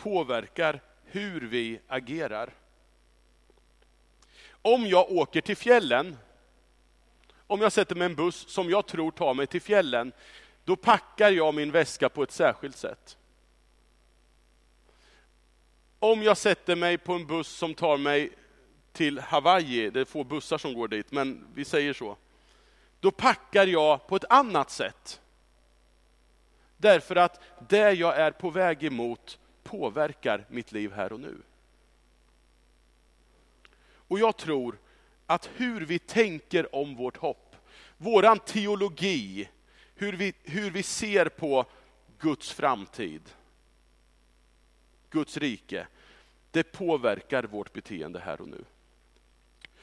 påverkar 0.02 0.82
hur 1.06 1.42
vi 1.42 1.80
agerar. 1.88 2.54
Om 4.62 4.88
jag 4.88 5.12
åker 5.12 5.42
till 5.42 5.58
fjällen, 5.58 6.18
om 7.48 7.62
jag 7.62 7.72
sätter 7.72 7.96
mig 7.96 8.08
i 8.08 8.10
en 8.10 8.16
buss 8.16 8.50
som 8.50 8.70
jag 8.70 8.88
tror 8.88 9.12
tar 9.12 9.34
mig 9.34 9.48
till 9.48 9.62
fjällen, 9.62 10.12
då 10.64 10.76
packar 10.76 11.32
jag 11.32 11.54
min 11.54 11.72
väska 11.72 12.10
på 12.10 12.24
ett 12.24 12.32
särskilt 12.32 12.78
sätt. 12.78 13.18
Om 16.00 16.24
jag 16.24 16.38
sätter 16.38 16.76
mig 16.76 16.98
på 16.98 17.14
en 17.14 17.28
buss 17.28 17.48
som 17.48 17.74
tar 17.74 17.98
mig 17.98 18.32
till 18.92 19.20
Hawaii, 19.20 19.90
det 19.90 20.00
är 20.00 20.06
få 20.06 20.24
bussar 20.24 20.58
som 20.58 20.74
går 20.74 20.88
dit, 20.88 21.12
men 21.12 21.48
vi 21.54 21.66
säger 21.66 21.94
så. 21.94 22.18
Då 23.00 23.12
packar 23.12 23.68
jag 23.68 24.08
på 24.08 24.16
ett 24.16 24.26
annat 24.30 24.72
sätt. 24.72 25.22
Därför 26.82 27.16
att 27.16 27.42
det 27.70 27.92
jag 27.92 28.18
är 28.18 28.32
på 28.32 28.50
väg 28.50 28.84
emot 28.84 29.40
påverkar 29.64 30.46
mitt 30.50 30.72
liv 30.72 30.92
här 30.94 31.14
och 31.14 31.20
nu. 31.20 31.38
Och 33.84 34.20
jag 34.20 34.38
tror 34.38 34.78
att 35.26 35.50
hur 35.56 35.86
vi 35.86 36.00
tänker 36.00 36.76
om 36.76 36.96
vårt 36.96 37.18
hopp, 37.18 37.56
våran 37.98 38.40
teologi, 38.40 39.50
hur 39.96 40.14
vi, 40.14 40.34
hur 40.44 40.72
vi 40.72 40.84
ser 40.84 41.26
på 41.26 41.66
Guds 42.20 42.52
framtid, 42.52 43.22
Guds 45.10 45.38
rike, 45.38 45.88
det 46.52 46.64
påverkar 46.64 47.44
vårt 47.44 47.74
beteende 47.74 48.20
här 48.20 48.42
och 48.42 48.48
nu. 48.48 48.66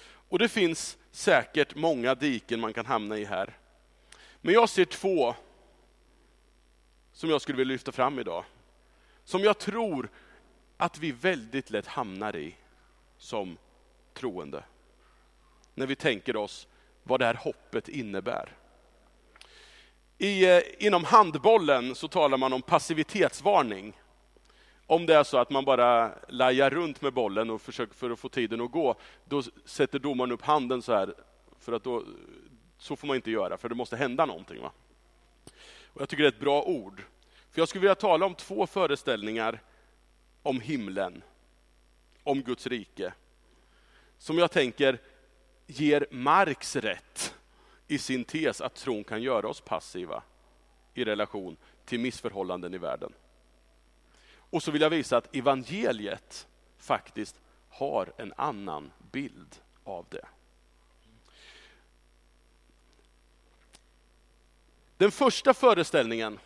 Och 0.02 0.38
det 0.38 0.48
finns 0.48 0.98
säkert 1.10 1.74
många 1.74 2.14
diken 2.14 2.60
man 2.60 2.72
kan 2.72 2.86
hamna 2.86 3.18
i 3.18 3.24
här. 3.24 3.56
Men 4.40 4.54
jag 4.54 4.68
ser 4.68 4.84
två 4.84 5.34
som 7.18 7.30
jag 7.30 7.40
skulle 7.40 7.58
vilja 7.58 7.72
lyfta 7.72 7.92
fram 7.92 8.18
idag. 8.18 8.44
Som 9.24 9.42
jag 9.42 9.58
tror 9.58 10.08
att 10.76 10.98
vi 10.98 11.12
väldigt 11.12 11.70
lätt 11.70 11.86
hamnar 11.86 12.36
i 12.36 12.56
som 13.16 13.56
troende. 14.14 14.64
När 15.74 15.86
vi 15.86 15.96
tänker 15.96 16.36
oss 16.36 16.68
vad 17.02 17.20
det 17.20 17.26
här 17.26 17.34
hoppet 17.34 17.88
innebär. 17.88 18.56
I, 20.18 20.44
eh, 20.44 20.62
inom 20.78 21.04
handbollen 21.04 21.94
så 21.94 22.08
talar 22.08 22.38
man 22.38 22.52
om 22.52 22.62
passivitetsvarning. 22.62 24.00
Om 24.86 25.06
det 25.06 25.14
är 25.14 25.24
så 25.24 25.38
att 25.38 25.50
man 25.50 25.64
bara 25.64 26.12
lajar 26.28 26.70
runt 26.70 27.02
med 27.02 27.12
bollen 27.12 27.50
och 27.50 27.62
försöker 27.62 27.94
för 27.94 28.10
att 28.10 28.18
få 28.18 28.28
tiden 28.28 28.60
att 28.60 28.70
gå, 28.70 28.94
då 29.24 29.42
sätter 29.64 29.98
domaren 29.98 30.32
upp 30.32 30.42
handen 30.42 30.82
så 30.82 30.92
här, 30.92 31.14
för 31.60 31.72
att 31.72 31.84
då, 31.84 32.04
så 32.78 32.96
får 32.96 33.06
man 33.06 33.16
inte 33.16 33.30
göra, 33.30 33.58
för 33.58 33.68
det 33.68 33.74
måste 33.74 33.96
hända 33.96 34.26
någonting. 34.26 34.62
Va? 34.62 34.72
Och 35.92 36.00
jag 36.00 36.08
tycker 36.08 36.22
det 36.22 36.28
är 36.28 36.32
ett 36.32 36.40
bra 36.40 36.62
ord. 36.62 37.02
För 37.50 37.60
Jag 37.60 37.68
skulle 37.68 37.80
vilja 37.80 37.94
tala 37.94 38.26
om 38.26 38.34
två 38.34 38.66
föreställningar 38.66 39.62
om 40.42 40.60
himlen, 40.60 41.22
om 42.22 42.42
Guds 42.42 42.66
rike, 42.66 43.12
som 44.18 44.38
jag 44.38 44.50
tänker 44.50 44.98
ger 45.66 46.06
Marx 46.10 46.76
rätt 46.76 47.34
i 47.86 47.98
sin 47.98 48.24
tes 48.24 48.60
att 48.60 48.74
tron 48.74 49.04
kan 49.04 49.22
göra 49.22 49.48
oss 49.48 49.60
passiva 49.60 50.22
i 50.94 51.04
relation 51.04 51.56
till 51.84 52.00
missförhållanden 52.00 52.74
i 52.74 52.78
världen. 52.78 53.12
Och 54.50 54.62
så 54.62 54.70
vill 54.70 54.82
jag 54.82 54.90
visa 54.90 55.16
att 55.16 55.36
evangeliet 55.36 56.48
faktiskt 56.78 57.40
har 57.68 58.12
en 58.16 58.32
annan 58.36 58.90
bild 59.12 59.56
av 59.84 60.06
det. 60.10 60.26
Den 64.98 65.10
första 65.10 65.54
föreställningen, 65.54 66.38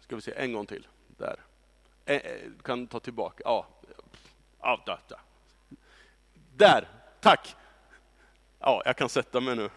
ska 0.00 0.16
vi 0.16 0.22
se 0.22 0.32
en 0.36 0.52
gång 0.52 0.66
till, 0.66 0.86
där. 1.16 1.40
Du 2.44 2.62
kan 2.62 2.86
ta 2.86 3.00
tillbaka, 3.00 3.42
ja, 3.44 3.66
ja 4.60 4.82
där, 4.86 4.98
där. 5.08 5.18
där, 6.56 6.88
tack. 7.20 7.56
Ja, 8.58 8.82
jag 8.84 8.96
kan 8.96 9.08
sätta 9.08 9.40
mig 9.40 9.56
nu. 9.56 9.70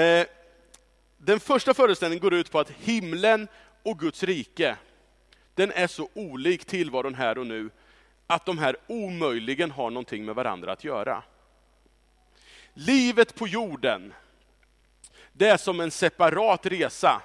Eh, 0.00 0.26
den 1.18 1.40
första 1.40 1.74
föreställningen 1.74 2.22
går 2.22 2.34
ut 2.34 2.50
på 2.50 2.58
att 2.58 2.70
himlen 2.70 3.48
och 3.82 3.98
Guds 3.98 4.22
rike 4.22 4.76
den 5.54 5.72
är 5.72 5.86
så 5.86 6.08
olik 6.14 6.64
tillvaron 6.64 7.14
här 7.14 7.38
och 7.38 7.46
nu, 7.46 7.70
att 8.26 8.46
de 8.46 8.58
här 8.58 8.76
omöjligen 8.86 9.70
har 9.70 9.90
någonting 9.90 10.24
med 10.24 10.34
varandra 10.34 10.72
att 10.72 10.84
göra. 10.84 11.22
Livet 12.74 13.34
på 13.34 13.48
jorden, 13.48 14.14
det 15.38 15.48
är 15.48 15.56
som 15.56 15.80
en 15.80 15.90
separat 15.90 16.66
resa. 16.66 17.22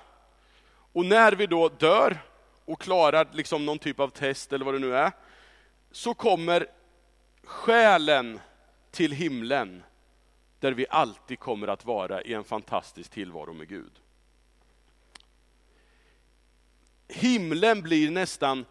Och 0.93 1.05
när 1.05 1.31
vi 1.31 1.47
då 1.47 1.69
dör 1.69 2.17
och 2.65 2.81
klarar 2.81 3.27
liksom 3.31 3.65
någon 3.65 3.79
typ 3.79 3.99
av 3.99 4.09
test 4.09 4.53
eller 4.53 4.65
vad 4.65 4.73
det 4.73 4.79
nu 4.79 4.95
är, 4.95 5.11
så 5.91 6.13
kommer 6.13 6.67
själen 7.43 8.39
till 8.91 9.11
himlen, 9.11 9.83
där 10.59 10.71
vi 10.71 10.85
alltid 10.89 11.39
kommer 11.39 11.67
att 11.67 11.85
vara 11.85 12.21
i 12.21 12.33
en 12.33 12.43
fantastisk 12.43 13.11
tillvaro 13.11 13.53
med 13.53 13.67
Gud. 13.67 13.91
Himlen 17.07 17.81
blir 17.81 18.11
nästan 18.11 18.65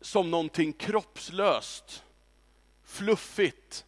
som 0.00 0.30
någonting 0.30 0.72
kroppslöst, 0.72 2.04
fluffigt, 2.84 3.84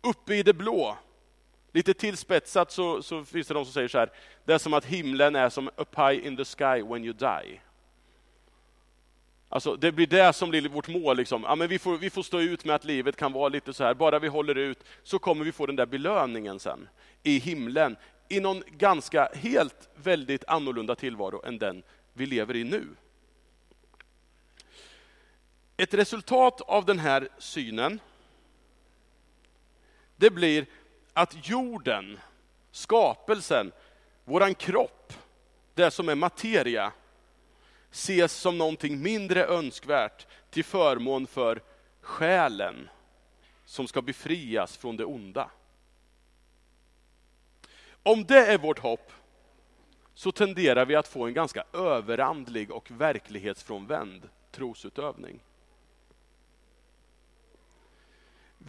uppe 0.00 0.34
i 0.34 0.42
det 0.42 0.54
blå. 0.54 0.98
Lite 1.72 1.94
tillspetsat 1.94 2.70
så, 2.70 3.02
så 3.02 3.24
finns 3.24 3.46
det 3.46 3.54
de 3.54 3.64
som 3.64 3.72
säger 3.72 3.88
så 3.88 3.98
här, 3.98 4.10
det 4.44 4.52
är 4.52 4.58
som 4.58 4.74
att 4.74 4.84
himlen 4.84 5.36
är 5.36 5.48
som 5.48 5.70
”a 5.76 5.84
pie 5.84 6.26
in 6.26 6.36
the 6.36 6.44
sky 6.44 6.82
when 6.82 7.04
you 7.04 7.12
die. 7.12 7.60
Alltså, 9.48 9.76
det 9.76 9.92
blir 9.92 10.06
det 10.06 10.32
som 10.32 10.50
blir 10.50 10.68
vårt 10.68 10.88
mål. 10.88 11.16
Liksom. 11.16 11.42
Ja, 11.42 11.54
men 11.54 11.68
vi, 11.68 11.78
får, 11.78 11.96
vi 11.98 12.10
får 12.10 12.22
stå 12.22 12.40
ut 12.40 12.64
med 12.64 12.76
att 12.76 12.84
livet 12.84 13.16
kan 13.16 13.32
vara 13.32 13.48
lite 13.48 13.72
så 13.72 13.84
här, 13.84 13.94
bara 13.94 14.18
vi 14.18 14.28
håller 14.28 14.54
ut 14.54 14.78
så 15.02 15.18
kommer 15.18 15.44
vi 15.44 15.52
få 15.52 15.66
den 15.66 15.76
där 15.76 15.86
belöningen 15.86 16.60
sen 16.60 16.88
i 17.22 17.38
himlen, 17.38 17.96
i 18.28 18.40
någon 18.40 18.62
ganska 18.70 19.28
helt 19.34 19.88
väldigt 19.94 20.44
annorlunda 20.46 20.94
tillvaro 20.94 21.42
än 21.44 21.58
den 21.58 21.82
vi 22.12 22.26
lever 22.26 22.56
i 22.56 22.64
nu. 22.64 22.86
Ett 25.76 25.94
resultat 25.94 26.60
av 26.60 26.84
den 26.84 26.98
här 26.98 27.28
synen, 27.38 28.00
det 30.16 30.30
blir 30.30 30.66
att 31.12 31.48
jorden, 31.48 32.18
skapelsen, 32.70 33.72
våran 34.24 34.54
kropp, 34.54 35.12
det 35.74 35.90
som 35.90 36.08
är 36.08 36.14
materia, 36.14 36.92
ses 37.90 38.32
som 38.32 38.58
någonting 38.58 39.02
mindre 39.02 39.46
önskvärt 39.46 40.26
till 40.50 40.64
förmån 40.64 41.26
för 41.26 41.62
själen 42.00 42.88
som 43.64 43.88
ska 43.88 44.02
befrias 44.02 44.76
från 44.76 44.96
det 44.96 45.04
onda. 45.04 45.50
Om 48.02 48.24
det 48.24 48.46
är 48.46 48.58
vårt 48.58 48.78
hopp 48.78 49.12
så 50.14 50.32
tenderar 50.32 50.84
vi 50.84 50.94
att 50.94 51.08
få 51.08 51.26
en 51.26 51.34
ganska 51.34 51.64
överandlig 51.72 52.70
och 52.70 52.90
verklighetsfrånvänd 52.90 54.28
trosutövning. 54.50 55.40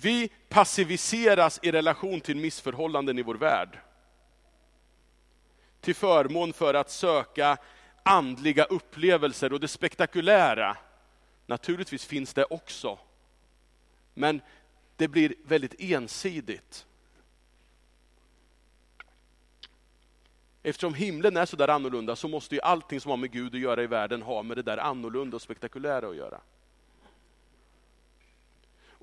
Vi 0.02 0.30
passiviseras 0.50 1.60
i 1.64 1.72
relation 1.72 2.22
till 2.22 2.38
missförhållanden 2.38 3.20
i 3.20 3.22
vår 3.22 3.36
värld. 3.36 3.80
Till 5.82 5.96
förmån 5.96 6.54
för 6.54 6.74
att 6.74 6.90
söka 6.90 7.58
andliga 8.04 8.64
upplevelser 8.64 9.54
och 9.54 9.60
det 9.60 9.68
spektakulära. 9.68 10.78
Naturligtvis 11.46 12.06
finns 12.06 12.34
det 12.34 12.44
också. 12.44 13.00
Men 14.14 14.42
det 14.98 15.08
blir 15.08 15.36
väldigt 15.46 15.76
ensidigt. 15.78 16.86
Eftersom 20.64 20.94
himlen 20.94 21.38
är 21.38 21.46
så 21.46 21.56
där 21.56 21.68
annorlunda 21.68 22.16
så 22.16 22.28
måste 22.28 22.56
ju 22.56 22.62
allting 22.62 23.00
som 23.00 23.10
har 23.10 23.18
med 23.18 23.32
Gud 23.32 23.56
att 23.56 23.62
göra 23.62 23.84
i 23.84 23.88
världen 23.88 24.22
ha 24.22 24.44
med 24.44 24.58
det 24.58 24.64
där 24.64 24.78
annorlunda 24.78 25.36
och 25.36 25.42
spektakulära 25.42 26.08
att 26.08 26.16
göra. 26.16 26.42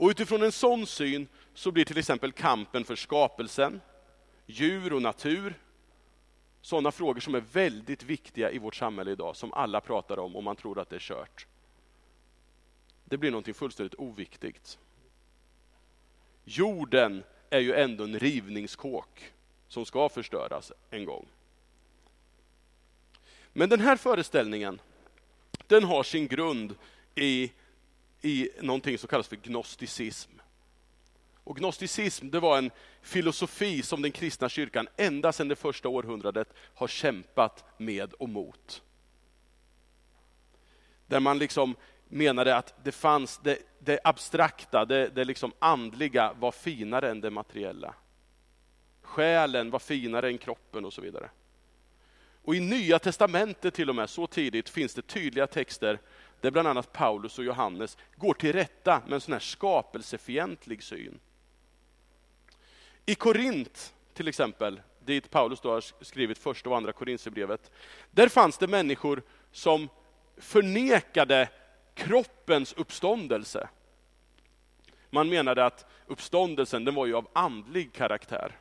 Och 0.01 0.09
utifrån 0.09 0.43
en 0.43 0.53
sån 0.53 0.87
syn 0.87 1.29
så 1.55 1.73
blir 1.73 1.85
till 1.85 1.99
exempel 1.99 2.33
kampen 2.33 2.85
för 2.85 2.97
skapelsen, 2.97 3.81
djur 4.47 4.93
och 4.93 5.03
natur, 5.03 5.55
sådana 6.61 6.93
frågor 6.93 7.21
som 7.21 7.35
är 7.35 7.41
väldigt 7.53 8.03
viktiga 8.03 8.51
i 8.51 8.59
vårt 8.59 8.75
samhälle 8.75 9.11
idag, 9.11 9.37
som 9.37 9.53
alla 9.53 9.81
pratar 9.81 10.19
om 10.19 10.37
och 10.37 10.43
man 10.43 10.57
tror 10.57 10.79
att 10.79 10.91
det 10.91 10.97
är 10.97 11.01
kört. 11.01 11.47
Det 13.05 13.17
blir 13.17 13.31
någonting 13.31 13.55
fullständigt 13.55 13.95
oviktigt. 13.99 14.79
Jorden 16.45 17.23
är 17.51 17.61
ju 17.61 17.75
ändå 17.75 18.05
en 18.05 18.19
rivningskåk 18.19 19.33
som 19.69 19.87
ska 19.87 20.09
förstöras 20.09 20.73
en 20.91 21.05
gång. 21.05 21.27
Men 23.53 23.69
den 23.69 23.81
här 23.81 23.97
föreställningen, 23.97 24.81
den 25.67 25.85
har 25.85 26.03
sin 26.03 26.27
grund 26.27 26.75
i 27.15 27.53
i 28.23 28.49
någonting 28.61 28.99
som 28.99 29.09
kallas 29.09 29.29
för 29.29 29.37
gnosticism. 29.37 30.31
Och 31.45 31.57
gnosticism 31.57 32.31
det 32.31 32.41
var 32.41 32.59
en 32.59 32.71
filosofi 33.03 33.83
som 33.83 34.03
den 34.03 34.13
kristna 34.13 34.49
kyrkan 34.49 34.89
ända 34.97 35.33
sedan 35.33 35.49
det 35.49 35.57
första 35.57 35.89
århundradet 35.89 36.49
har 36.75 36.89
kämpat 36.89 37.65
med 37.79 38.13
och 38.13 38.29
mot. 38.29 38.83
Där 41.07 41.21
man 41.21 41.39
liksom 41.39 41.77
menade 42.09 42.57
att 42.57 42.85
det 42.85 42.93
fanns 42.93 43.39
det, 43.39 43.59
det 43.79 44.01
abstrakta, 44.05 44.85
det, 44.85 45.09
det 45.09 45.25
liksom 45.25 45.53
andliga 45.59 46.33
var 46.33 46.53
finare 46.53 47.11
än 47.11 47.21
det 47.21 47.31
materiella. 47.31 47.95
Själen 49.03 49.71
var 49.71 49.79
finare 49.79 50.29
än 50.29 50.39
kroppen 50.39 50.85
och 50.85 50.93
så 50.93 51.01
vidare. 51.01 51.31
Och 52.43 52.55
i 52.55 52.61
Nya 52.61 52.99
Testamentet 52.99 53.75
till 53.75 53.89
och 53.89 53.95
med, 53.95 54.11
så 54.11 54.27
tidigt, 54.27 54.69
finns 54.69 54.95
det 54.95 55.03
tydliga 55.03 55.47
texter 55.47 55.99
där 56.41 56.51
bland 56.51 56.69
annat 56.69 56.93
Paulus 56.93 57.39
och 57.39 57.45
Johannes 57.45 57.99
går 58.17 58.35
till 58.35 58.53
rätta 58.53 59.03
med 59.05 59.13
en 59.13 59.21
sån 59.21 59.33
här 59.33 59.41
skapelsefientlig 59.41 60.83
syn. 60.83 61.21
I 63.07 63.15
Korint 63.15 63.95
till 64.21 64.29
exempel, 64.29 64.81
dit 65.05 65.31
Paulus 65.31 65.61
då 65.61 65.71
har 65.71 66.05
skrivit 66.05 66.39
första 66.39 66.71
och 66.71 66.77
andra 66.77 66.93
Korinthierbrevet, 66.93 67.71
där 68.11 68.29
fanns 68.29 68.59
det 68.59 68.67
människor 68.67 69.23
som 69.53 69.89
förnekade 70.37 71.49
kroppens 71.95 72.73
uppståndelse. 72.73 73.69
Man 75.11 75.29
menade 75.29 75.65
att 75.67 75.87
uppståndelsen 76.07 76.85
den 76.85 76.95
var 76.95 77.07
ju 77.07 77.15
av 77.15 77.29
andlig 77.33 77.93
karaktär. 77.93 78.59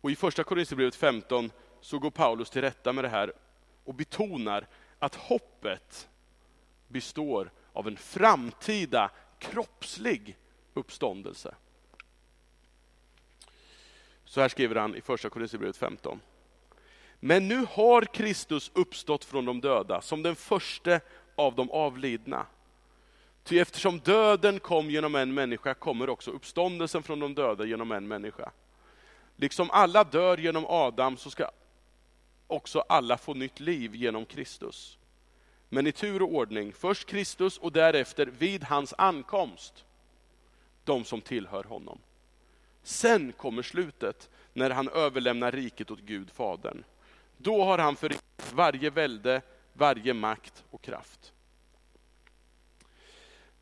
Och 0.00 0.10
I 0.10 0.16
första 0.16 0.44
Korinthierbrevet 0.44 0.94
15 0.94 1.50
så 1.80 1.98
går 1.98 2.10
Paulus 2.10 2.50
till 2.50 2.62
rätta 2.62 2.92
med 2.92 3.04
det 3.04 3.08
här 3.08 3.32
och 3.90 3.96
betonar 3.96 4.66
att 4.98 5.14
hoppet 5.14 6.08
består 6.88 7.50
av 7.72 7.88
en 7.88 7.96
framtida 7.96 9.10
kroppslig 9.38 10.36
uppståndelse. 10.74 11.54
Så 14.24 14.40
här 14.40 14.48
skriver 14.48 14.76
han 14.76 14.94
i 14.94 15.00
första 15.00 15.30
Korinthierbrevet 15.30 15.76
15. 15.76 16.20
Men 17.20 17.48
nu 17.48 17.66
har 17.70 18.02
Kristus 18.02 18.70
uppstått 18.74 19.24
från 19.24 19.44
de 19.44 19.60
döda 19.60 20.00
som 20.00 20.22
den 20.22 20.36
första 20.36 21.00
av 21.34 21.54
de 21.54 21.70
avlidna. 21.70 22.46
Ty 23.44 23.58
eftersom 23.58 23.98
döden 23.98 24.60
kom 24.60 24.90
genom 24.90 25.14
en 25.14 25.34
människa 25.34 25.74
kommer 25.74 26.08
också 26.08 26.30
uppståndelsen 26.30 27.02
från 27.02 27.20
de 27.20 27.34
döda 27.34 27.64
genom 27.64 27.92
en 27.92 28.08
människa. 28.08 28.52
Liksom 29.36 29.70
alla 29.70 30.04
dör 30.04 30.38
genom 30.38 30.66
Adam 30.66 31.16
så 31.16 31.30
ska 31.30 31.50
också 32.50 32.84
alla 32.88 33.18
få 33.18 33.34
nytt 33.34 33.60
liv 33.60 33.94
genom 33.94 34.26
Kristus. 34.26 34.98
Men 35.68 35.86
i 35.86 35.92
tur 35.92 36.22
och 36.22 36.34
ordning, 36.34 36.72
först 36.72 37.08
Kristus 37.08 37.58
och 37.58 37.72
därefter 37.72 38.26
vid 38.26 38.64
hans 38.64 38.94
ankomst, 38.98 39.84
de 40.84 41.04
som 41.04 41.20
tillhör 41.20 41.64
honom. 41.64 41.98
Sen 42.82 43.32
kommer 43.32 43.62
slutet, 43.62 44.30
när 44.52 44.70
han 44.70 44.88
överlämnar 44.88 45.52
riket 45.52 45.90
åt 45.90 46.00
Gud, 46.00 46.30
Fadern. 46.30 46.84
Då 47.36 47.64
har 47.64 47.78
han 47.78 47.96
för 47.96 48.14
varje 48.52 48.90
välde, 48.90 49.42
varje 49.72 50.14
makt 50.14 50.64
och 50.70 50.82
kraft. 50.82 51.32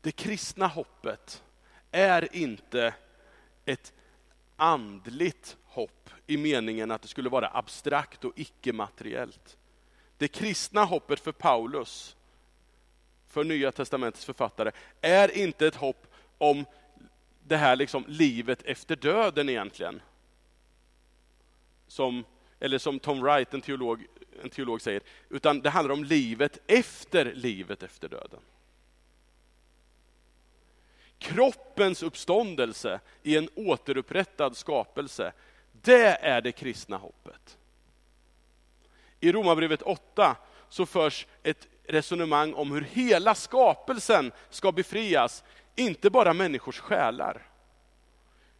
Det 0.01 0.11
kristna 0.11 0.67
hoppet 0.67 1.43
är 1.91 2.35
inte 2.35 2.93
ett 3.65 3.93
andligt 4.55 5.57
hopp 5.69 6.09
i 6.27 6.37
meningen 6.37 6.91
att 6.91 7.01
det 7.01 7.07
skulle 7.07 7.29
vara 7.29 7.49
abstrakt 7.53 8.25
och 8.25 8.33
icke-materiellt. 8.35 9.57
Det 10.17 10.27
kristna 10.27 10.83
hoppet 10.83 11.19
för 11.19 11.31
Paulus, 11.31 12.15
för 13.27 13.43
Nya 13.43 13.71
Testamentets 13.71 14.25
författare, 14.25 14.71
är 15.01 15.37
inte 15.37 15.67
ett 15.67 15.75
hopp 15.75 16.07
om 16.37 16.65
det 17.43 17.57
här 17.57 17.75
liksom 17.75 18.05
livet 18.07 18.61
efter 18.61 18.95
döden 18.95 19.49
egentligen. 19.49 20.01
Som, 21.87 22.25
eller 22.59 22.77
som 22.77 22.99
Tom 22.99 23.21
Wright, 23.21 23.53
en 23.53 23.61
teolog, 23.61 24.05
en 24.43 24.49
teolog 24.49 24.81
säger, 24.81 25.01
utan 25.29 25.61
det 25.61 25.69
handlar 25.69 25.93
om 25.93 26.03
livet 26.03 26.57
efter 26.67 27.33
livet 27.33 27.83
efter 27.83 28.09
döden. 28.09 28.39
Kroppens 31.19 32.03
uppståndelse 32.03 32.99
i 33.23 33.37
en 33.37 33.49
återupprättad 33.55 34.57
skapelse 34.57 35.33
det 35.81 36.17
är 36.21 36.41
det 36.41 36.51
kristna 36.51 36.97
hoppet. 36.97 37.57
I 39.19 39.31
Romarbrevet 39.31 39.81
8 39.81 40.35
så 40.69 40.85
förs 40.85 41.27
ett, 41.43 41.67
resonemang 41.89 42.53
om 42.53 42.71
hur 42.71 42.81
hela 42.81 43.35
skapelsen 43.35 44.31
ska 44.49 44.71
befrias, 44.71 45.43
inte 45.75 46.09
bara 46.09 46.33
människors 46.33 46.79
själar. 46.79 47.47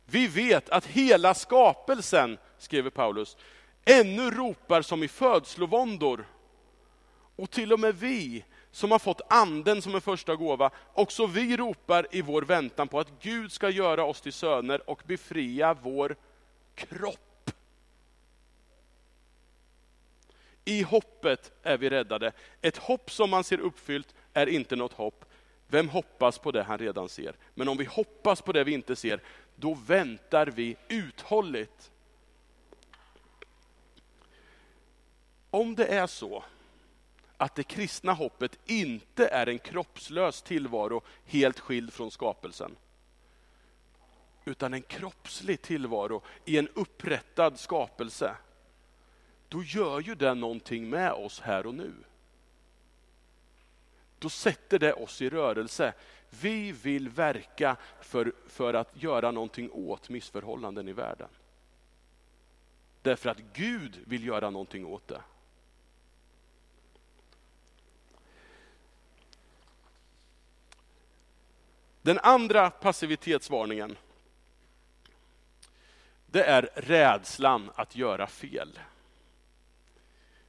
Vi 0.06 0.28
vet 0.28 0.70
att 0.70 0.86
hela 0.86 1.34
skapelsen, 1.34 2.38
skriver 2.58 2.90
Paulus, 2.90 3.38
ännu 3.86 4.32
ropar 4.32 4.82
som 4.82 5.04
i 5.04 5.08
födslovåndor. 5.08 6.26
Och 7.36 7.52
till 7.52 7.74
och 7.74 7.80
med 7.80 7.96
vi 7.96 8.46
som 8.72 8.92
har 8.92 9.00
fått 9.00 9.22
anden 9.30 9.82
som 9.82 9.96
en 9.96 10.02
första 10.02 10.36
gåva, 10.36 10.70
också 10.94 11.26
vi 11.26 11.58
ropar 11.58 12.08
i 12.12 12.22
vår 12.22 12.42
väntan 12.42 12.88
på 12.88 13.00
att 13.00 13.22
Gud 13.22 13.52
ska 13.52 13.70
göra 13.70 14.04
oss 14.04 14.22
till 14.22 14.34
söner 14.34 14.90
och 14.90 15.04
befria 15.06 15.74
vår 15.74 16.16
kropp. 16.80 17.52
I 20.66 20.82
hoppet 20.84 21.52
är 21.64 21.78
vi 21.78 21.90
räddade. 21.90 22.32
Ett 22.62 22.78
hopp 22.78 23.12
som 23.12 23.30
man 23.30 23.44
ser 23.44 23.60
uppfyllt 23.60 24.16
är 24.34 24.48
inte 24.48 24.76
något 24.76 24.94
hopp. 24.94 25.26
Vem 25.68 25.90
hoppas 25.90 26.40
på 26.40 26.52
det 26.52 26.64
han 26.64 26.78
redan 26.78 27.10
ser? 27.10 27.36
Men 27.54 27.68
om 27.68 27.78
vi 27.78 27.86
hoppas 27.86 28.42
på 28.42 28.52
det 28.52 28.64
vi 28.64 28.72
inte 28.72 28.96
ser, 28.96 29.22
då 29.56 29.74
väntar 29.74 30.48
vi 30.48 30.78
uthålligt. 30.88 31.92
Om 35.50 35.76
det 35.76 35.86
är 35.86 36.08
så 36.08 36.44
att 37.38 37.56
det 37.56 37.64
kristna 37.64 38.14
hoppet 38.14 38.60
inte 38.66 39.28
är 39.28 39.48
en 39.48 39.60
kroppslös 39.60 40.42
tillvaro 40.42 41.02
helt 41.26 41.60
skild 41.60 41.94
från 41.94 42.12
skapelsen, 42.12 42.76
utan 44.46 44.74
en 44.74 44.82
kroppslig 44.82 45.62
tillvaro 45.62 46.22
i 46.46 46.58
en 46.58 46.68
upprättad 46.68 47.60
skapelse, 47.60 48.36
då 49.48 49.64
gör 49.64 50.00
ju 50.00 50.16
det 50.16 50.34
någonting 50.34 50.90
med 50.90 51.12
oss 51.12 51.40
här 51.40 51.66
och 51.66 51.74
nu. 51.74 51.94
Då 54.20 54.30
sätter 54.30 54.80
det 54.80 54.94
oss 54.94 55.22
i 55.22 55.30
rörelse. 55.30 55.94
Vi 56.30 56.72
vill 56.72 57.10
verka 57.10 57.78
för, 58.02 58.34
för 58.48 58.74
att 58.74 59.04
göra 59.04 59.32
någonting 59.32 59.72
åt 59.72 60.10
missförhållanden 60.10 60.88
i 60.88 60.94
världen. 60.94 61.30
Därför 63.02 63.30
att 63.30 63.42
Gud 63.54 64.00
vill 64.06 64.26
göra 64.26 64.50
någonting 64.50 64.86
åt 64.86 65.08
det. 65.08 65.22
Den 72.02 72.20
andra 72.20 72.70
passivitetsvarningen, 72.70 73.98
det 76.32 76.44
är 76.44 76.70
rädslan 76.76 77.72
att 77.76 77.96
göra 77.96 78.28
fel. 78.28 78.80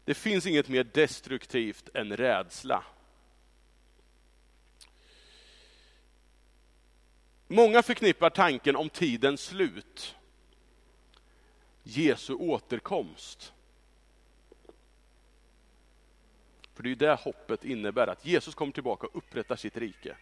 Det 0.05 0.15
finns 0.15 0.47
inget 0.47 0.69
mer 0.69 0.85
destruktivt 0.85 1.89
än 1.95 2.17
rädsla. 2.17 2.85
Många 7.49 7.83
förknippar 7.83 8.31
tanken 8.31 8.77
om 8.77 8.89
tidens 8.89 9.41
slut, 9.43 10.17
Jesu 11.83 12.35
återkomst. 12.35 13.53
För 16.75 16.83
det 16.83 16.87
är 16.87 16.91
ju 16.91 16.95
det 16.95 17.15
hoppet 17.15 17.65
innebär, 17.65 18.07
att 18.07 18.27
Jesus 18.27 18.55
kommer 18.55 18.73
tillbaka 18.73 19.07
och 19.07 19.17
upprättar 19.17 19.57
sitt 19.57 19.77
rike. 19.77 20.17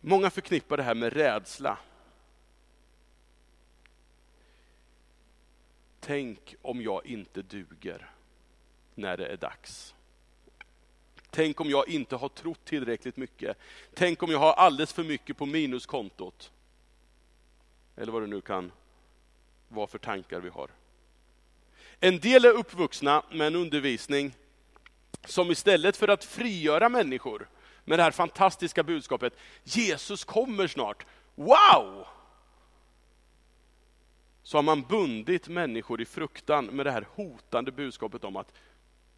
Många 0.00 0.30
förknippar 0.30 0.76
det 0.76 0.82
här 0.82 0.94
med 0.94 1.12
rädsla. 1.12 1.78
Tänk 6.06 6.54
om 6.62 6.82
jag 6.82 7.06
inte 7.06 7.42
duger 7.42 8.10
när 8.94 9.16
det 9.16 9.26
är 9.26 9.36
dags. 9.36 9.94
Tänk 11.30 11.60
om 11.60 11.70
jag 11.70 11.88
inte 11.88 12.16
har 12.16 12.28
trott 12.28 12.64
tillräckligt 12.64 13.16
mycket. 13.16 13.56
Tänk 13.94 14.22
om 14.22 14.30
jag 14.30 14.38
har 14.38 14.52
alldeles 14.52 14.92
för 14.92 15.04
mycket 15.04 15.36
på 15.36 15.46
minuskontot. 15.46 16.52
Eller 17.96 18.12
vad 18.12 18.22
det 18.22 18.26
nu 18.26 18.40
kan 18.40 18.72
vara 19.68 19.86
för 19.86 19.98
tankar 19.98 20.40
vi 20.40 20.48
har. 20.48 20.70
En 22.00 22.18
del 22.18 22.44
är 22.44 22.52
uppvuxna 22.52 23.22
med 23.30 23.46
en 23.46 23.56
undervisning 23.56 24.34
som 25.24 25.50
istället 25.50 25.96
för 25.96 26.08
att 26.08 26.24
frigöra 26.24 26.88
människor 26.88 27.48
med 27.84 27.98
det 27.98 28.02
här 28.02 28.10
fantastiska 28.10 28.82
budskapet, 28.82 29.36
Jesus 29.64 30.24
kommer 30.24 30.66
snart. 30.66 31.06
Wow! 31.34 32.06
Så 34.46 34.58
har 34.58 34.62
man 34.62 34.82
bundit 34.82 35.48
människor 35.48 36.00
i 36.00 36.04
fruktan 36.04 36.66
med 36.66 36.86
det 36.86 36.90
här 36.90 37.06
hotande 37.14 37.72
budskapet 37.72 38.24
om 38.24 38.36
att 38.36 38.52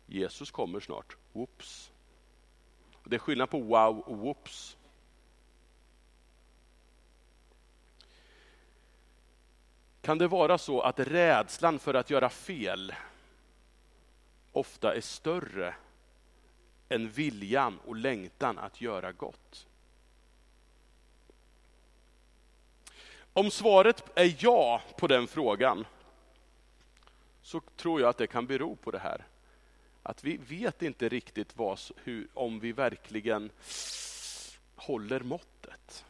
Jesus 0.07 0.51
kommer 0.51 0.81
snart. 0.81 1.17
Whoops. 1.33 1.93
Det 3.05 3.17
är 3.17 3.21
skillnad 3.21 3.51
på 3.51 3.61
wow 3.61 3.99
och 3.99 4.19
whoops. 4.19 4.77
Kan 10.01 10.19
det 10.19 10.29
vara 10.29 10.59
så 10.59 10.81
att 10.81 11.01
rädslan 11.01 11.79
för 11.79 11.95
att 11.95 12.11
göra 12.11 12.29
fel 12.29 12.95
ofta 14.53 14.95
är 14.95 15.01
större 15.01 15.75
än 16.89 17.09
viljan 17.09 17.79
och 17.87 17.97
längtan 17.97 18.59
att 18.59 18.81
göra 18.81 19.13
gott? 19.13 19.68
Om 23.39 23.51
svaret 23.51 24.05
är 24.15 24.37
ja 24.39 24.83
på 24.97 25.07
den 25.07 25.27
frågan, 25.27 25.87
så 27.43 27.61
tror 27.77 28.01
jag 28.01 28.09
att 28.09 28.19
det 28.19 28.27
kan 28.27 28.47
bero 28.47 28.77
på 28.77 28.91
det 28.91 28.99
här. 28.99 29.27
Att 30.03 30.25
vi 30.25 30.37
vet 30.37 30.83
inte 30.83 31.09
riktigt 31.09 31.57
vad, 31.57 31.79
hur, 31.97 32.29
om 32.35 32.61
vi 32.61 32.73
verkligen 32.73 33.51
håller 34.77 35.21
måttet. 35.21 36.05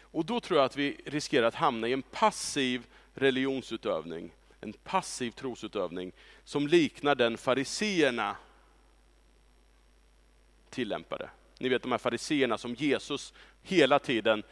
Och 0.00 0.24
då 0.24 0.40
tror 0.40 0.58
jag 0.58 0.64
att 0.64 0.76
vi 0.76 1.00
riskerar 1.06 1.46
att 1.46 1.54
hamna 1.54 1.88
i 1.88 1.92
en 1.92 2.02
passiv 2.02 2.86
religionsutövning 3.14 4.32
en 4.60 4.72
passiv 4.72 5.30
trosutövning 5.30 6.12
som 6.44 6.66
liknar 6.66 7.14
den 7.14 7.38
fariseerna 7.38 8.36
tillämpade. 10.70 11.30
Ni 11.58 11.68
vet 11.68 11.82
de 11.82 11.90
här 11.90 11.98
fariseerna 11.98 12.58
som 12.58 12.74
Jesus 12.74 13.32
hela 13.62 13.98
tiden 13.98 14.42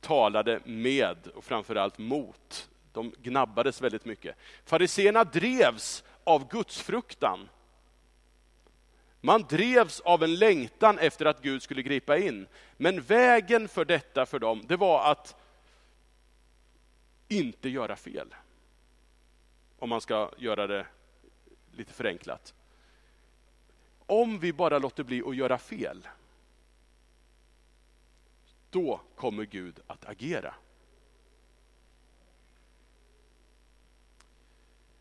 talade 0.00 0.60
med 0.64 1.26
och 1.26 1.44
framförallt 1.44 1.98
mot. 1.98 2.68
De 2.92 3.14
gnabbades 3.22 3.80
väldigt 3.80 4.04
mycket. 4.04 4.36
Fariseerna 4.64 5.24
drevs 5.24 6.04
av 6.24 6.48
gudsfruktan. 6.48 7.48
Man 9.20 9.42
drevs 9.42 10.00
av 10.00 10.22
en 10.22 10.34
längtan 10.34 10.98
efter 10.98 11.26
att 11.26 11.42
Gud 11.42 11.62
skulle 11.62 11.82
gripa 11.82 12.18
in. 12.18 12.46
Men 12.76 13.00
vägen 13.00 13.68
för 13.68 13.84
detta 13.84 14.26
för 14.26 14.38
dem, 14.38 14.64
det 14.68 14.76
var 14.76 15.10
att 15.10 15.36
inte 17.28 17.68
göra 17.68 17.96
fel 17.96 18.34
om 19.78 19.88
man 19.88 20.00
ska 20.00 20.30
göra 20.38 20.66
det 20.66 20.86
lite 21.72 21.92
förenklat. 21.92 22.54
Om 24.14 24.38
vi 24.38 24.52
bara 24.52 24.78
låter 24.78 25.04
bli 25.04 25.22
att 25.22 25.36
göra 25.36 25.58
fel, 25.58 26.08
då 28.70 29.00
kommer 29.16 29.44
Gud 29.44 29.80
att 29.86 30.04
agera. 30.04 30.54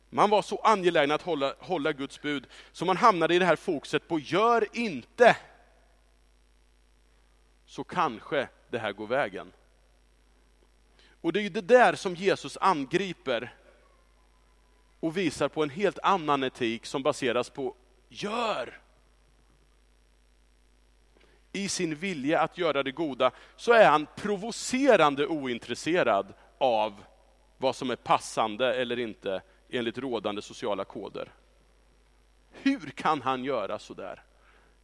Man 0.09 0.29
var 0.29 0.41
så 0.41 0.57
angelägen 0.57 1.11
att 1.11 1.21
hålla, 1.21 1.55
hålla 1.59 1.93
Guds 1.93 2.21
bud, 2.21 2.47
så 2.71 2.85
man 2.85 2.97
hamnade 2.97 3.35
i 3.35 3.39
det 3.39 3.45
här 3.45 3.55
fokuset 3.55 4.07
på 4.07 4.19
gör 4.19 4.67
inte, 4.77 5.37
så 7.65 7.83
kanske 7.83 8.49
det 8.69 8.79
här 8.79 8.93
går 8.93 9.07
vägen. 9.07 9.53
Och 11.21 11.33
det 11.33 11.39
är 11.39 11.43
ju 11.43 11.49
det 11.49 11.61
där 11.61 11.95
som 11.95 12.15
Jesus 12.15 12.57
angriper 12.61 13.55
och 14.99 15.17
visar 15.17 15.47
på 15.47 15.63
en 15.63 15.69
helt 15.69 15.99
annan 16.03 16.43
etik 16.43 16.85
som 16.85 17.03
baseras 17.03 17.49
på 17.49 17.75
gör. 18.09 18.82
I 21.55 21.69
sin 21.69 21.95
vilja 21.95 22.41
att 22.41 22.57
göra 22.57 22.83
det 22.83 22.91
goda 22.91 23.31
så 23.55 23.73
är 23.73 23.89
han 23.89 24.07
provocerande 24.15 25.27
ointresserad 25.27 26.33
av 26.57 27.03
vad 27.57 27.75
som 27.75 27.89
är 27.89 27.95
passande 27.95 28.75
eller 28.75 28.99
inte 28.99 29.41
enligt 29.69 29.97
rådande 29.97 30.41
sociala 30.41 30.85
koder. 30.85 31.31
Hur 32.51 32.89
kan 32.89 33.21
han 33.21 33.43
göra 33.43 33.79
så 33.79 33.93
där? 33.93 34.23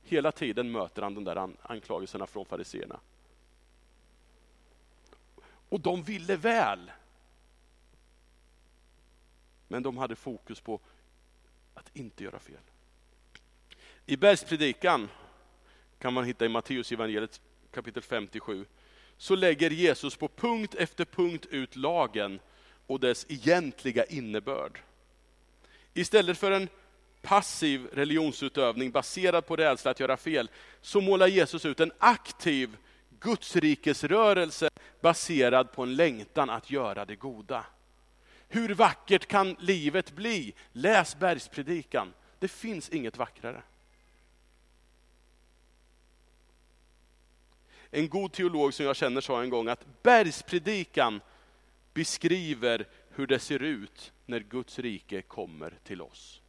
Hela 0.04 0.32
tiden 0.32 0.72
möter 0.72 1.02
han 1.02 1.16
de 1.16 1.24
där 1.24 1.50
anklagelserna 1.62 2.28
från 2.28 2.46
fariseerna. 2.46 3.00
Och 5.70 5.80
de 5.80 6.04
ville 6.04 6.36
väl. 6.36 6.92
Men 9.68 9.84
de 9.84 9.98
hade 9.98 10.16
fokus 10.16 10.62
på 10.62 10.80
att 11.74 11.96
inte 11.96 12.24
göra 12.24 12.40
fel. 12.40 12.62
I 14.06 14.18
bergspredikan 14.18 15.10
kan 16.00 16.14
man 16.14 16.26
hitta 16.26 16.46
i 16.46 16.50
Matteus 16.50 16.92
evangeliet 16.92 17.42
kapitel 17.72 18.04
57, 18.04 18.66
så 19.18 19.36
lägger 19.36 19.70
Jesus 19.70 20.16
på 20.16 20.28
punkt 20.28 20.76
efter 20.76 21.06
punkt 21.06 21.46
ut 21.50 21.76
lagen 21.76 22.40
och 22.88 23.00
dess 23.00 23.26
egentliga 23.30 24.06
innebörd. 24.06 24.80
Istället 25.94 26.38
för 26.38 26.52
en 26.52 26.70
passiv 27.22 27.88
religionsutövning 27.94 28.92
baserad 28.92 29.46
på 29.46 29.56
rädsla 29.56 29.92
att 29.92 30.00
göra 30.00 30.18
fel, 30.18 30.50
så 30.82 31.02
målar 31.02 31.28
Jesus 31.28 31.66
ut 31.66 31.80
en 31.80 31.92
aktiv 31.98 32.78
Gudsrikesrörelse 33.20 34.70
baserad 35.02 35.72
på 35.72 35.84
en 35.84 35.96
längtan 35.96 36.50
att 36.50 36.72
göra 36.72 37.06
det 37.06 37.16
goda. 37.16 37.66
Hur 38.48 38.74
vackert 38.74 39.26
kan 39.26 39.56
livet 39.60 40.12
bli? 40.12 40.54
Läs 40.72 41.20
bergspredikan. 41.20 42.14
Det 42.40 42.48
finns 42.48 42.90
inget 42.90 43.18
vackrare. 43.18 43.62
En 47.92 48.10
god 48.10 48.32
teolog 48.32 48.74
som 48.74 48.86
jag 48.86 48.96
känner 48.96 49.22
sa 49.22 49.44
en 49.44 49.50
gång 49.50 49.68
att 49.68 50.04
bergspredikan 50.04 51.22
beskriver 51.94 52.88
hur 53.10 53.28
det 53.28 53.40
ser 53.40 53.64
ut 53.64 54.14
när 54.26 54.40
Guds 54.40 54.80
rike 54.80 55.22
kommer 55.22 55.78
till 55.84 56.02
oss. 56.02 56.42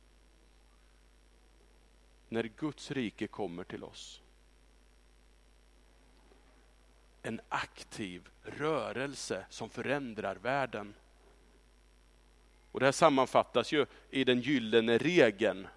När 2.28 2.42
Guds 2.42 2.90
rike 2.90 3.26
kommer 3.26 3.64
till 3.64 3.84
oss. 3.84 4.22
En 7.22 7.40
aktiv 7.48 8.28
rörelse 8.42 9.46
som 9.50 9.70
förändrar 9.70 10.36
världen. 10.36 10.94
Och 12.72 12.80
Det 12.80 12.86
här 12.86 12.92
sammanfattas 12.92 13.72
ju 13.72 13.86
i 14.10 14.24
den 14.24 14.40
gyllene 14.40 14.98
regeln. 14.98 15.68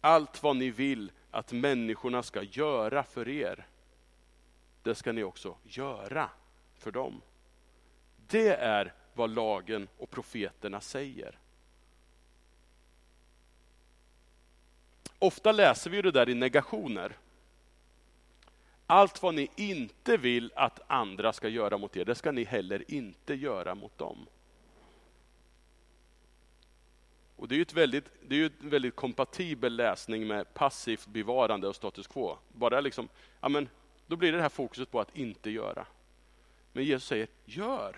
Allt 0.00 0.42
vad 0.42 0.56
ni 0.56 0.70
vill 0.70 1.12
att 1.30 1.52
människorna 1.52 2.22
ska 2.22 2.42
göra 2.42 3.02
för 3.02 3.28
er, 3.28 3.66
det 4.82 4.94
ska 4.94 5.12
ni 5.12 5.22
också 5.22 5.56
göra 5.64 6.30
för 6.78 6.90
dem. 6.90 7.22
Det 8.26 8.54
är 8.54 8.94
vad 9.14 9.30
lagen 9.30 9.88
och 9.98 10.10
profeterna 10.10 10.80
säger. 10.80 11.38
Ofta 15.18 15.52
läser 15.52 15.90
vi 15.90 16.02
det 16.02 16.10
där 16.10 16.28
i 16.28 16.34
negationer. 16.34 17.16
Allt 18.86 19.22
vad 19.22 19.34
ni 19.34 19.50
inte 19.56 20.16
vill 20.16 20.52
att 20.56 20.80
andra 20.86 21.32
ska 21.32 21.48
göra 21.48 21.78
mot 21.78 21.96
er, 21.96 22.04
det 22.04 22.14
ska 22.14 22.32
ni 22.32 22.44
heller 22.44 22.90
inte 22.90 23.34
göra 23.34 23.74
mot 23.74 23.98
dem. 23.98 24.26
Och 27.40 27.48
det 27.48 27.54
är 27.54 27.56
ju 27.56 27.62
ett 27.62 27.72
väldigt, 27.72 28.04
det 28.28 28.34
är 28.34 28.38
ju 28.38 28.50
en 28.60 28.70
väldigt 28.70 28.96
kompatibel 28.96 29.76
läsning 29.76 30.26
med 30.26 30.54
passivt 30.54 31.06
bevarande 31.06 31.68
och 31.68 31.76
status 31.76 32.06
quo. 32.06 32.38
Bara 32.52 32.80
liksom, 32.80 33.08
ja 33.40 33.48
men, 33.48 33.68
då 34.06 34.16
blir 34.16 34.32
det 34.32 34.38
det 34.38 34.42
här 34.42 34.48
fokuset 34.48 34.90
på 34.90 35.00
att 35.00 35.16
inte 35.16 35.50
göra. 35.50 35.86
Men 36.72 36.84
Jesus 36.84 37.08
säger, 37.08 37.28
gör! 37.44 37.96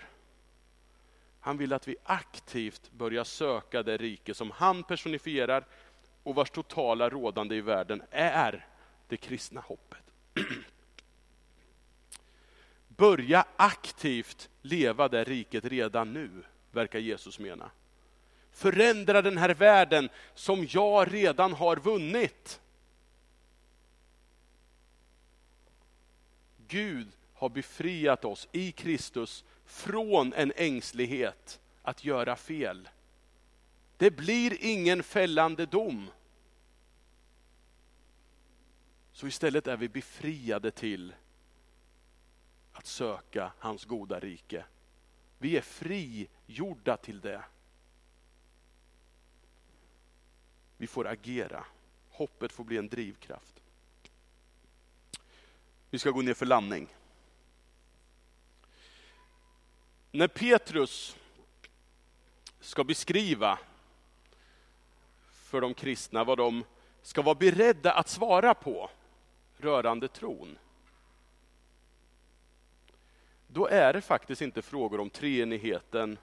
Han 1.39 1.57
vill 1.57 1.73
att 1.73 1.87
vi 1.87 1.95
aktivt 2.03 2.91
börjar 2.91 3.23
söka 3.23 3.83
det 3.83 3.97
rike 3.97 4.33
som 4.33 4.51
han 4.51 4.83
personifierar 4.83 5.65
och 6.23 6.35
vars 6.35 6.49
totala 6.49 7.09
rådande 7.09 7.55
i 7.55 7.61
världen 7.61 8.03
är 8.11 8.67
det 9.07 9.17
kristna 9.17 9.61
hoppet. 9.61 10.03
Börja 12.87 13.45
aktivt 13.55 14.49
leva 14.61 15.07
det 15.07 15.23
riket 15.23 15.65
redan 15.65 16.13
nu, 16.13 16.29
verkar 16.71 16.99
Jesus 16.99 17.39
mena. 17.39 17.71
Förändra 18.53 19.21
den 19.21 19.37
här 19.37 19.53
världen 19.53 20.09
som 20.33 20.67
jag 20.69 21.13
redan 21.13 21.53
har 21.53 21.77
vunnit. 21.77 22.61
Gud 26.67 27.07
har 27.33 27.49
befriat 27.49 28.25
oss 28.25 28.47
i 28.51 28.71
Kristus 28.71 29.43
från 29.65 30.33
en 30.33 30.53
ängslighet 30.55 31.59
att 31.81 32.05
göra 32.05 32.35
fel. 32.35 32.89
Det 33.97 34.11
blir 34.11 34.57
ingen 34.61 35.03
fällande 35.03 35.65
dom. 35.65 36.09
Så 39.11 39.27
istället 39.27 39.67
är 39.67 39.77
vi 39.77 39.89
befriade 39.89 40.71
till 40.71 41.13
att 42.73 42.85
söka 42.85 43.51
hans 43.59 43.85
goda 43.85 44.19
rike. 44.19 44.65
Vi 45.37 45.57
är 45.57 45.61
frigjorda 45.61 46.97
till 46.97 47.21
det. 47.21 47.43
Vi 50.77 50.87
får 50.87 51.07
agera. 51.07 51.65
Hoppet 52.09 52.51
får 52.51 52.63
bli 52.63 52.77
en 52.77 52.87
drivkraft. 52.87 53.63
Vi 55.89 55.99
ska 55.99 56.11
gå 56.11 56.21
ner 56.21 56.33
för 56.33 56.45
landning. 56.45 56.87
När 60.11 60.27
Petrus 60.27 61.17
ska 62.59 62.83
beskriva 62.83 63.59
för 65.31 65.61
de 65.61 65.73
kristna 65.73 66.23
vad 66.23 66.37
de 66.37 66.63
ska 67.01 67.21
vara 67.21 67.35
beredda 67.35 67.93
att 67.93 68.09
svara 68.09 68.53
på 68.53 68.89
rörande 69.57 70.07
tron. 70.07 70.57
Då 73.47 73.67
är 73.67 73.93
det 73.93 74.01
faktiskt 74.01 74.41
inte 74.41 74.61
frågor 74.61 74.99
om 74.99 75.09
treenigheten, 75.09 76.17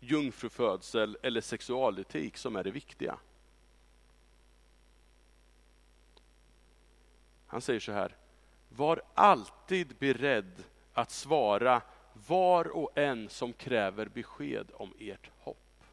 jungfrufödsel 0.00 1.18
eller 1.22 1.40
sexualetik 1.40 2.36
som 2.36 2.56
är 2.56 2.64
det 2.64 2.70
viktiga. 2.70 3.18
Han 7.52 7.60
säger 7.60 7.80
så 7.80 7.92
här, 7.92 8.16
var 8.68 9.02
alltid 9.14 9.96
beredd 9.98 10.64
att 10.92 11.10
svara 11.10 11.82
var 12.26 12.64
och 12.76 12.98
en 12.98 13.28
som 13.28 13.52
kräver 13.52 14.06
besked 14.06 14.70
om 14.74 14.94
ert 14.98 15.30
hopp. 15.38 15.84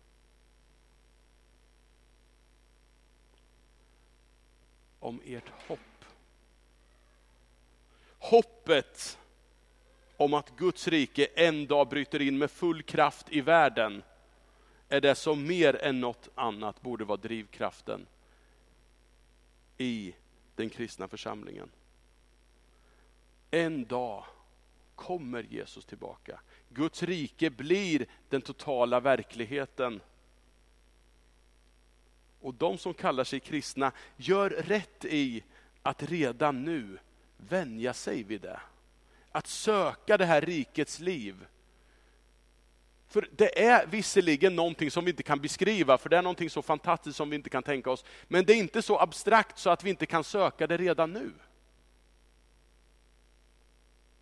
Om 4.99 5.21
ert 5.25 5.49
hopp. 5.67 6.05
Hoppet 8.19 9.19
om 10.17 10.33
att 10.33 10.55
Guds 10.57 10.87
rike 10.87 11.25
en 11.25 11.67
dag 11.67 11.87
bryter 11.87 12.21
in 12.21 12.37
med 12.37 12.51
full 12.51 12.83
kraft 12.83 13.25
i 13.29 13.41
världen 13.41 14.03
är 14.89 15.01
det 15.01 15.15
som 15.15 15.47
mer 15.47 15.75
än 15.75 15.99
något 15.99 16.29
annat 16.35 16.81
borde 16.81 17.05
vara 17.05 17.17
drivkraften 17.17 18.07
i 19.77 20.13
den 20.59 20.69
kristna 20.69 21.07
församlingen. 21.07 21.69
En 23.51 23.85
dag 23.85 24.25
kommer 24.95 25.43
Jesus 25.43 25.85
tillbaka. 25.85 26.39
Guds 26.69 27.03
rike 27.03 27.49
blir 27.49 28.05
den 28.29 28.41
totala 28.41 28.99
verkligheten. 28.99 30.01
Och 32.41 32.53
de 32.53 32.77
som 32.77 32.93
kallar 32.93 33.23
sig 33.23 33.39
kristna 33.39 33.91
gör 34.17 34.49
rätt 34.49 35.05
i 35.05 35.43
att 35.81 36.03
redan 36.03 36.63
nu 36.63 36.97
vänja 37.37 37.93
sig 37.93 38.23
vid 38.23 38.41
det. 38.41 38.59
Att 39.31 39.47
söka 39.47 40.17
det 40.17 40.25
här 40.25 40.41
rikets 40.41 40.99
liv. 40.99 41.45
För 43.09 43.29
det 43.31 43.63
är 43.63 43.87
visserligen 43.87 44.55
någonting 44.55 44.91
som 44.91 45.05
vi 45.05 45.11
inte 45.11 45.23
kan 45.23 45.39
beskriva, 45.39 45.97
för 45.97 46.09
det 46.09 46.17
är 46.17 46.21
någonting 46.21 46.49
så 46.49 46.61
fantastiskt 46.61 47.17
som 47.17 47.29
vi 47.29 47.35
inte 47.35 47.49
kan 47.49 47.63
tänka 47.63 47.91
oss. 47.91 48.05
Men 48.27 48.45
det 48.45 48.53
är 48.53 48.57
inte 48.57 48.81
så 48.81 48.99
abstrakt 48.99 49.57
så 49.59 49.69
att 49.69 49.83
vi 49.83 49.89
inte 49.89 50.05
kan 50.05 50.23
söka 50.23 50.67
det 50.67 50.77
redan 50.77 51.13
nu. 51.13 51.31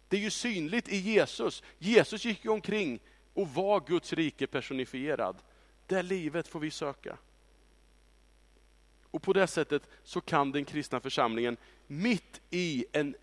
Det 0.08 0.18
är 0.18 0.22
ju 0.22 0.30
synligt 0.30 0.90
i 0.90 0.98
Jesus. 0.98 1.64
Jesus 1.78 2.26
gick 2.26 2.46
ju 2.46 2.52
omkring 2.52 3.00
och 3.34 3.50
var 3.50 3.80
Guds 3.88 4.14
rike 4.14 4.48
personifierad. 4.48 5.38
Det 5.88 6.02
livet 6.02 6.48
får 6.48 6.60
vi 6.60 6.72
söka. 6.72 7.18
Och 9.12 9.22
på 9.22 9.34
det 9.34 9.48
sättet 9.48 9.84
så 10.04 10.22
kan 10.22 10.52
den 10.52 10.66
kristna 10.66 11.00
församlingen 11.00 11.58
mitt 11.88 12.42
i 12.50 12.86
en 12.92 13.16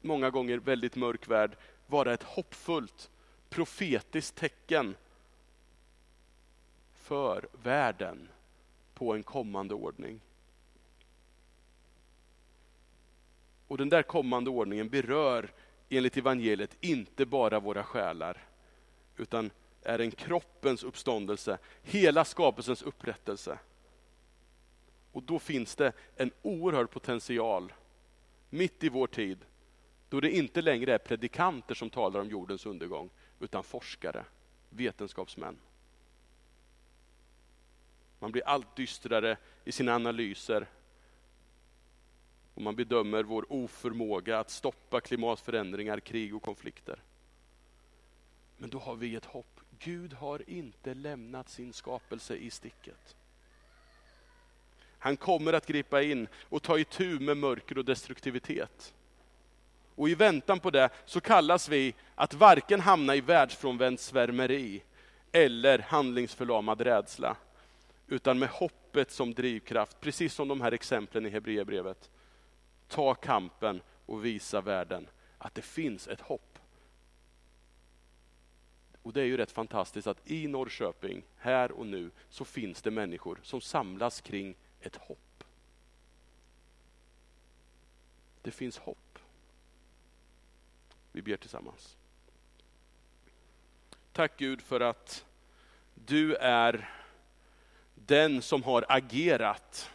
många 0.00 0.30
gånger 0.30 0.58
väldigt 0.58 0.96
mörk 0.96 1.28
värld 1.28 1.56
vara 1.86 2.14
ett 2.14 2.22
hoppfullt 2.22 3.10
profetiskt 3.54 4.36
tecken 4.36 4.96
för 6.94 7.48
världen 7.62 8.28
på 8.94 9.14
en 9.14 9.22
kommande 9.22 9.74
ordning. 9.74 10.20
Och 13.68 13.78
den 13.78 13.88
där 13.88 14.02
kommande 14.02 14.50
ordningen 14.50 14.88
berör 14.88 15.52
enligt 15.88 16.16
evangeliet 16.16 16.76
inte 16.80 17.26
bara 17.26 17.60
våra 17.60 17.84
själar, 17.84 18.44
utan 19.16 19.50
är 19.82 19.98
en 19.98 20.10
kroppens 20.10 20.84
uppståndelse, 20.84 21.58
hela 21.82 22.24
skapelsens 22.24 22.82
upprättelse. 22.82 23.58
Och 25.12 25.22
då 25.22 25.38
finns 25.38 25.76
det 25.76 25.92
en 26.16 26.30
oerhörd 26.42 26.90
potential, 26.90 27.72
mitt 28.50 28.84
i 28.84 28.88
vår 28.88 29.06
tid, 29.06 29.38
då 30.08 30.20
det 30.20 30.30
inte 30.36 30.62
längre 30.62 30.94
är 30.94 30.98
predikanter 30.98 31.74
som 31.74 31.90
talar 31.90 32.20
om 32.20 32.28
jordens 32.28 32.66
undergång, 32.66 33.10
utan 33.40 33.64
forskare, 33.64 34.24
vetenskapsmän. 34.68 35.58
Man 38.18 38.32
blir 38.32 38.48
allt 38.48 38.76
dystrare 38.76 39.36
i 39.64 39.72
sina 39.72 39.94
analyser. 39.94 40.66
Och 42.54 42.62
man 42.62 42.76
bedömer 42.76 43.22
vår 43.22 43.52
oförmåga 43.52 44.38
att 44.38 44.50
stoppa 44.50 45.00
klimatförändringar, 45.00 46.00
krig 46.00 46.34
och 46.34 46.42
konflikter. 46.42 47.02
Men 48.56 48.70
då 48.70 48.78
har 48.78 48.96
vi 48.96 49.14
ett 49.14 49.24
hopp. 49.24 49.60
Gud 49.78 50.12
har 50.12 50.50
inte 50.50 50.94
lämnat 50.94 51.48
sin 51.48 51.72
skapelse 51.72 52.36
i 52.36 52.50
sticket. 52.50 53.16
Han 54.98 55.16
kommer 55.16 55.52
att 55.52 55.66
gripa 55.66 56.02
in 56.02 56.28
och 56.48 56.62
ta 56.62 56.78
itu 56.78 57.20
med 57.20 57.36
mörker 57.36 57.78
och 57.78 57.84
destruktivitet. 57.84 58.94
Och 59.94 60.08
i 60.08 60.14
väntan 60.14 60.60
på 60.60 60.70
det 60.70 60.90
så 61.04 61.20
kallas 61.20 61.68
vi 61.68 61.94
att 62.14 62.34
varken 62.34 62.80
hamna 62.80 63.16
i 63.16 63.20
världsfrånvänt 63.20 64.00
svärmeri 64.00 64.82
eller 65.32 65.78
handlingsförlamad 65.78 66.80
rädsla. 66.80 67.36
Utan 68.06 68.38
med 68.38 68.48
hoppet 68.48 69.10
som 69.10 69.34
drivkraft, 69.34 70.00
precis 70.00 70.34
som 70.34 70.48
de 70.48 70.60
här 70.60 70.72
exemplen 70.72 71.26
i 71.26 71.30
Hebreerbrevet. 71.30 72.10
Ta 72.88 73.14
kampen 73.14 73.80
och 74.06 74.24
visa 74.24 74.60
världen 74.60 75.06
att 75.38 75.54
det 75.54 75.62
finns 75.62 76.08
ett 76.08 76.20
hopp. 76.20 76.58
Och 79.02 79.12
det 79.12 79.20
är 79.20 79.24
ju 79.24 79.36
rätt 79.36 79.50
fantastiskt 79.50 80.06
att 80.06 80.30
i 80.30 80.46
Norrköping, 80.46 81.22
här 81.36 81.72
och 81.72 81.86
nu, 81.86 82.10
så 82.28 82.44
finns 82.44 82.82
det 82.82 82.90
människor 82.90 83.40
som 83.42 83.60
samlas 83.60 84.20
kring 84.20 84.54
ett 84.80 84.96
hopp. 84.96 85.44
Det 88.42 88.50
finns 88.50 88.78
hopp. 88.78 89.18
Vi 91.12 91.22
ber 91.22 91.36
tillsammans. 91.36 91.96
Tack 94.14 94.36
Gud 94.36 94.62
för 94.62 94.80
att 94.80 95.24
du 95.94 96.34
är 96.34 96.90
den 97.94 98.42
som 98.42 98.62
har 98.62 98.84
agerat. 98.88 99.90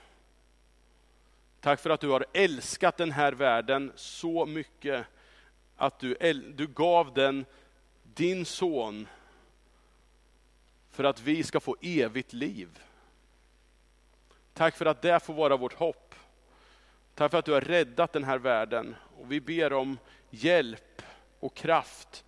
Tack 1.59 1.79
för 1.79 1.89
att 1.89 2.01
du 2.01 2.09
har 2.09 2.25
älskat 2.33 2.97
den 2.97 3.11
här 3.11 3.31
världen 3.31 3.91
så 3.95 4.45
mycket 4.45 5.05
att 5.75 5.99
du, 5.99 6.33
du 6.55 6.67
gav 6.67 7.13
den 7.13 7.45
din 8.03 8.45
son 8.45 9.07
för 10.89 11.03
att 11.03 11.21
vi 11.21 11.43
ska 11.43 11.59
få 11.59 11.77
evigt 11.81 12.33
liv. 12.33 12.79
Tack 14.53 14.75
för 14.75 14.85
att 14.85 15.01
det 15.01 15.19
får 15.19 15.33
vara 15.33 15.57
vårt 15.57 15.73
hopp. 15.73 16.15
Tack 17.15 17.31
för 17.31 17.37
att 17.37 17.45
du 17.45 17.53
har 17.53 17.61
räddat 17.61 18.13
den 18.13 18.23
här 18.23 18.37
världen. 18.37 18.95
Och 19.17 19.31
vi 19.31 19.41
ber 19.41 19.73
om 19.73 19.97
hjälp 20.29 21.01
och 21.39 21.55
kraft 21.55 22.23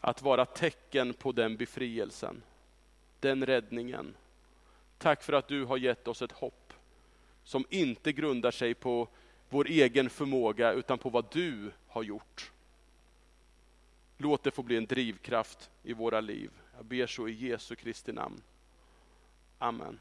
att 0.00 0.22
vara 0.22 0.44
tecken 0.44 1.14
på 1.14 1.32
den 1.32 1.56
befrielsen, 1.56 2.42
den 3.20 3.46
räddningen. 3.46 4.16
Tack 4.98 5.22
för 5.22 5.32
att 5.32 5.48
du 5.48 5.64
har 5.64 5.76
gett 5.76 6.08
oss 6.08 6.22
ett 6.22 6.32
hopp 6.32 6.72
som 7.44 7.64
inte 7.70 8.12
grundar 8.12 8.50
sig 8.50 8.74
på 8.74 9.08
vår 9.48 9.66
egen 9.68 10.10
förmåga 10.10 10.72
utan 10.72 10.98
på 10.98 11.10
vad 11.10 11.32
du 11.32 11.72
har 11.86 12.02
gjort. 12.02 12.52
Låt 14.18 14.42
det 14.42 14.50
få 14.50 14.62
bli 14.62 14.76
en 14.76 14.86
drivkraft 14.86 15.70
i 15.82 15.92
våra 15.92 16.20
liv. 16.20 16.50
Jag 16.76 16.84
ber 16.84 17.06
så 17.06 17.28
i 17.28 17.32
Jesu 17.32 17.74
Kristi 17.74 18.12
namn. 18.12 18.42
Amen. 19.58 19.98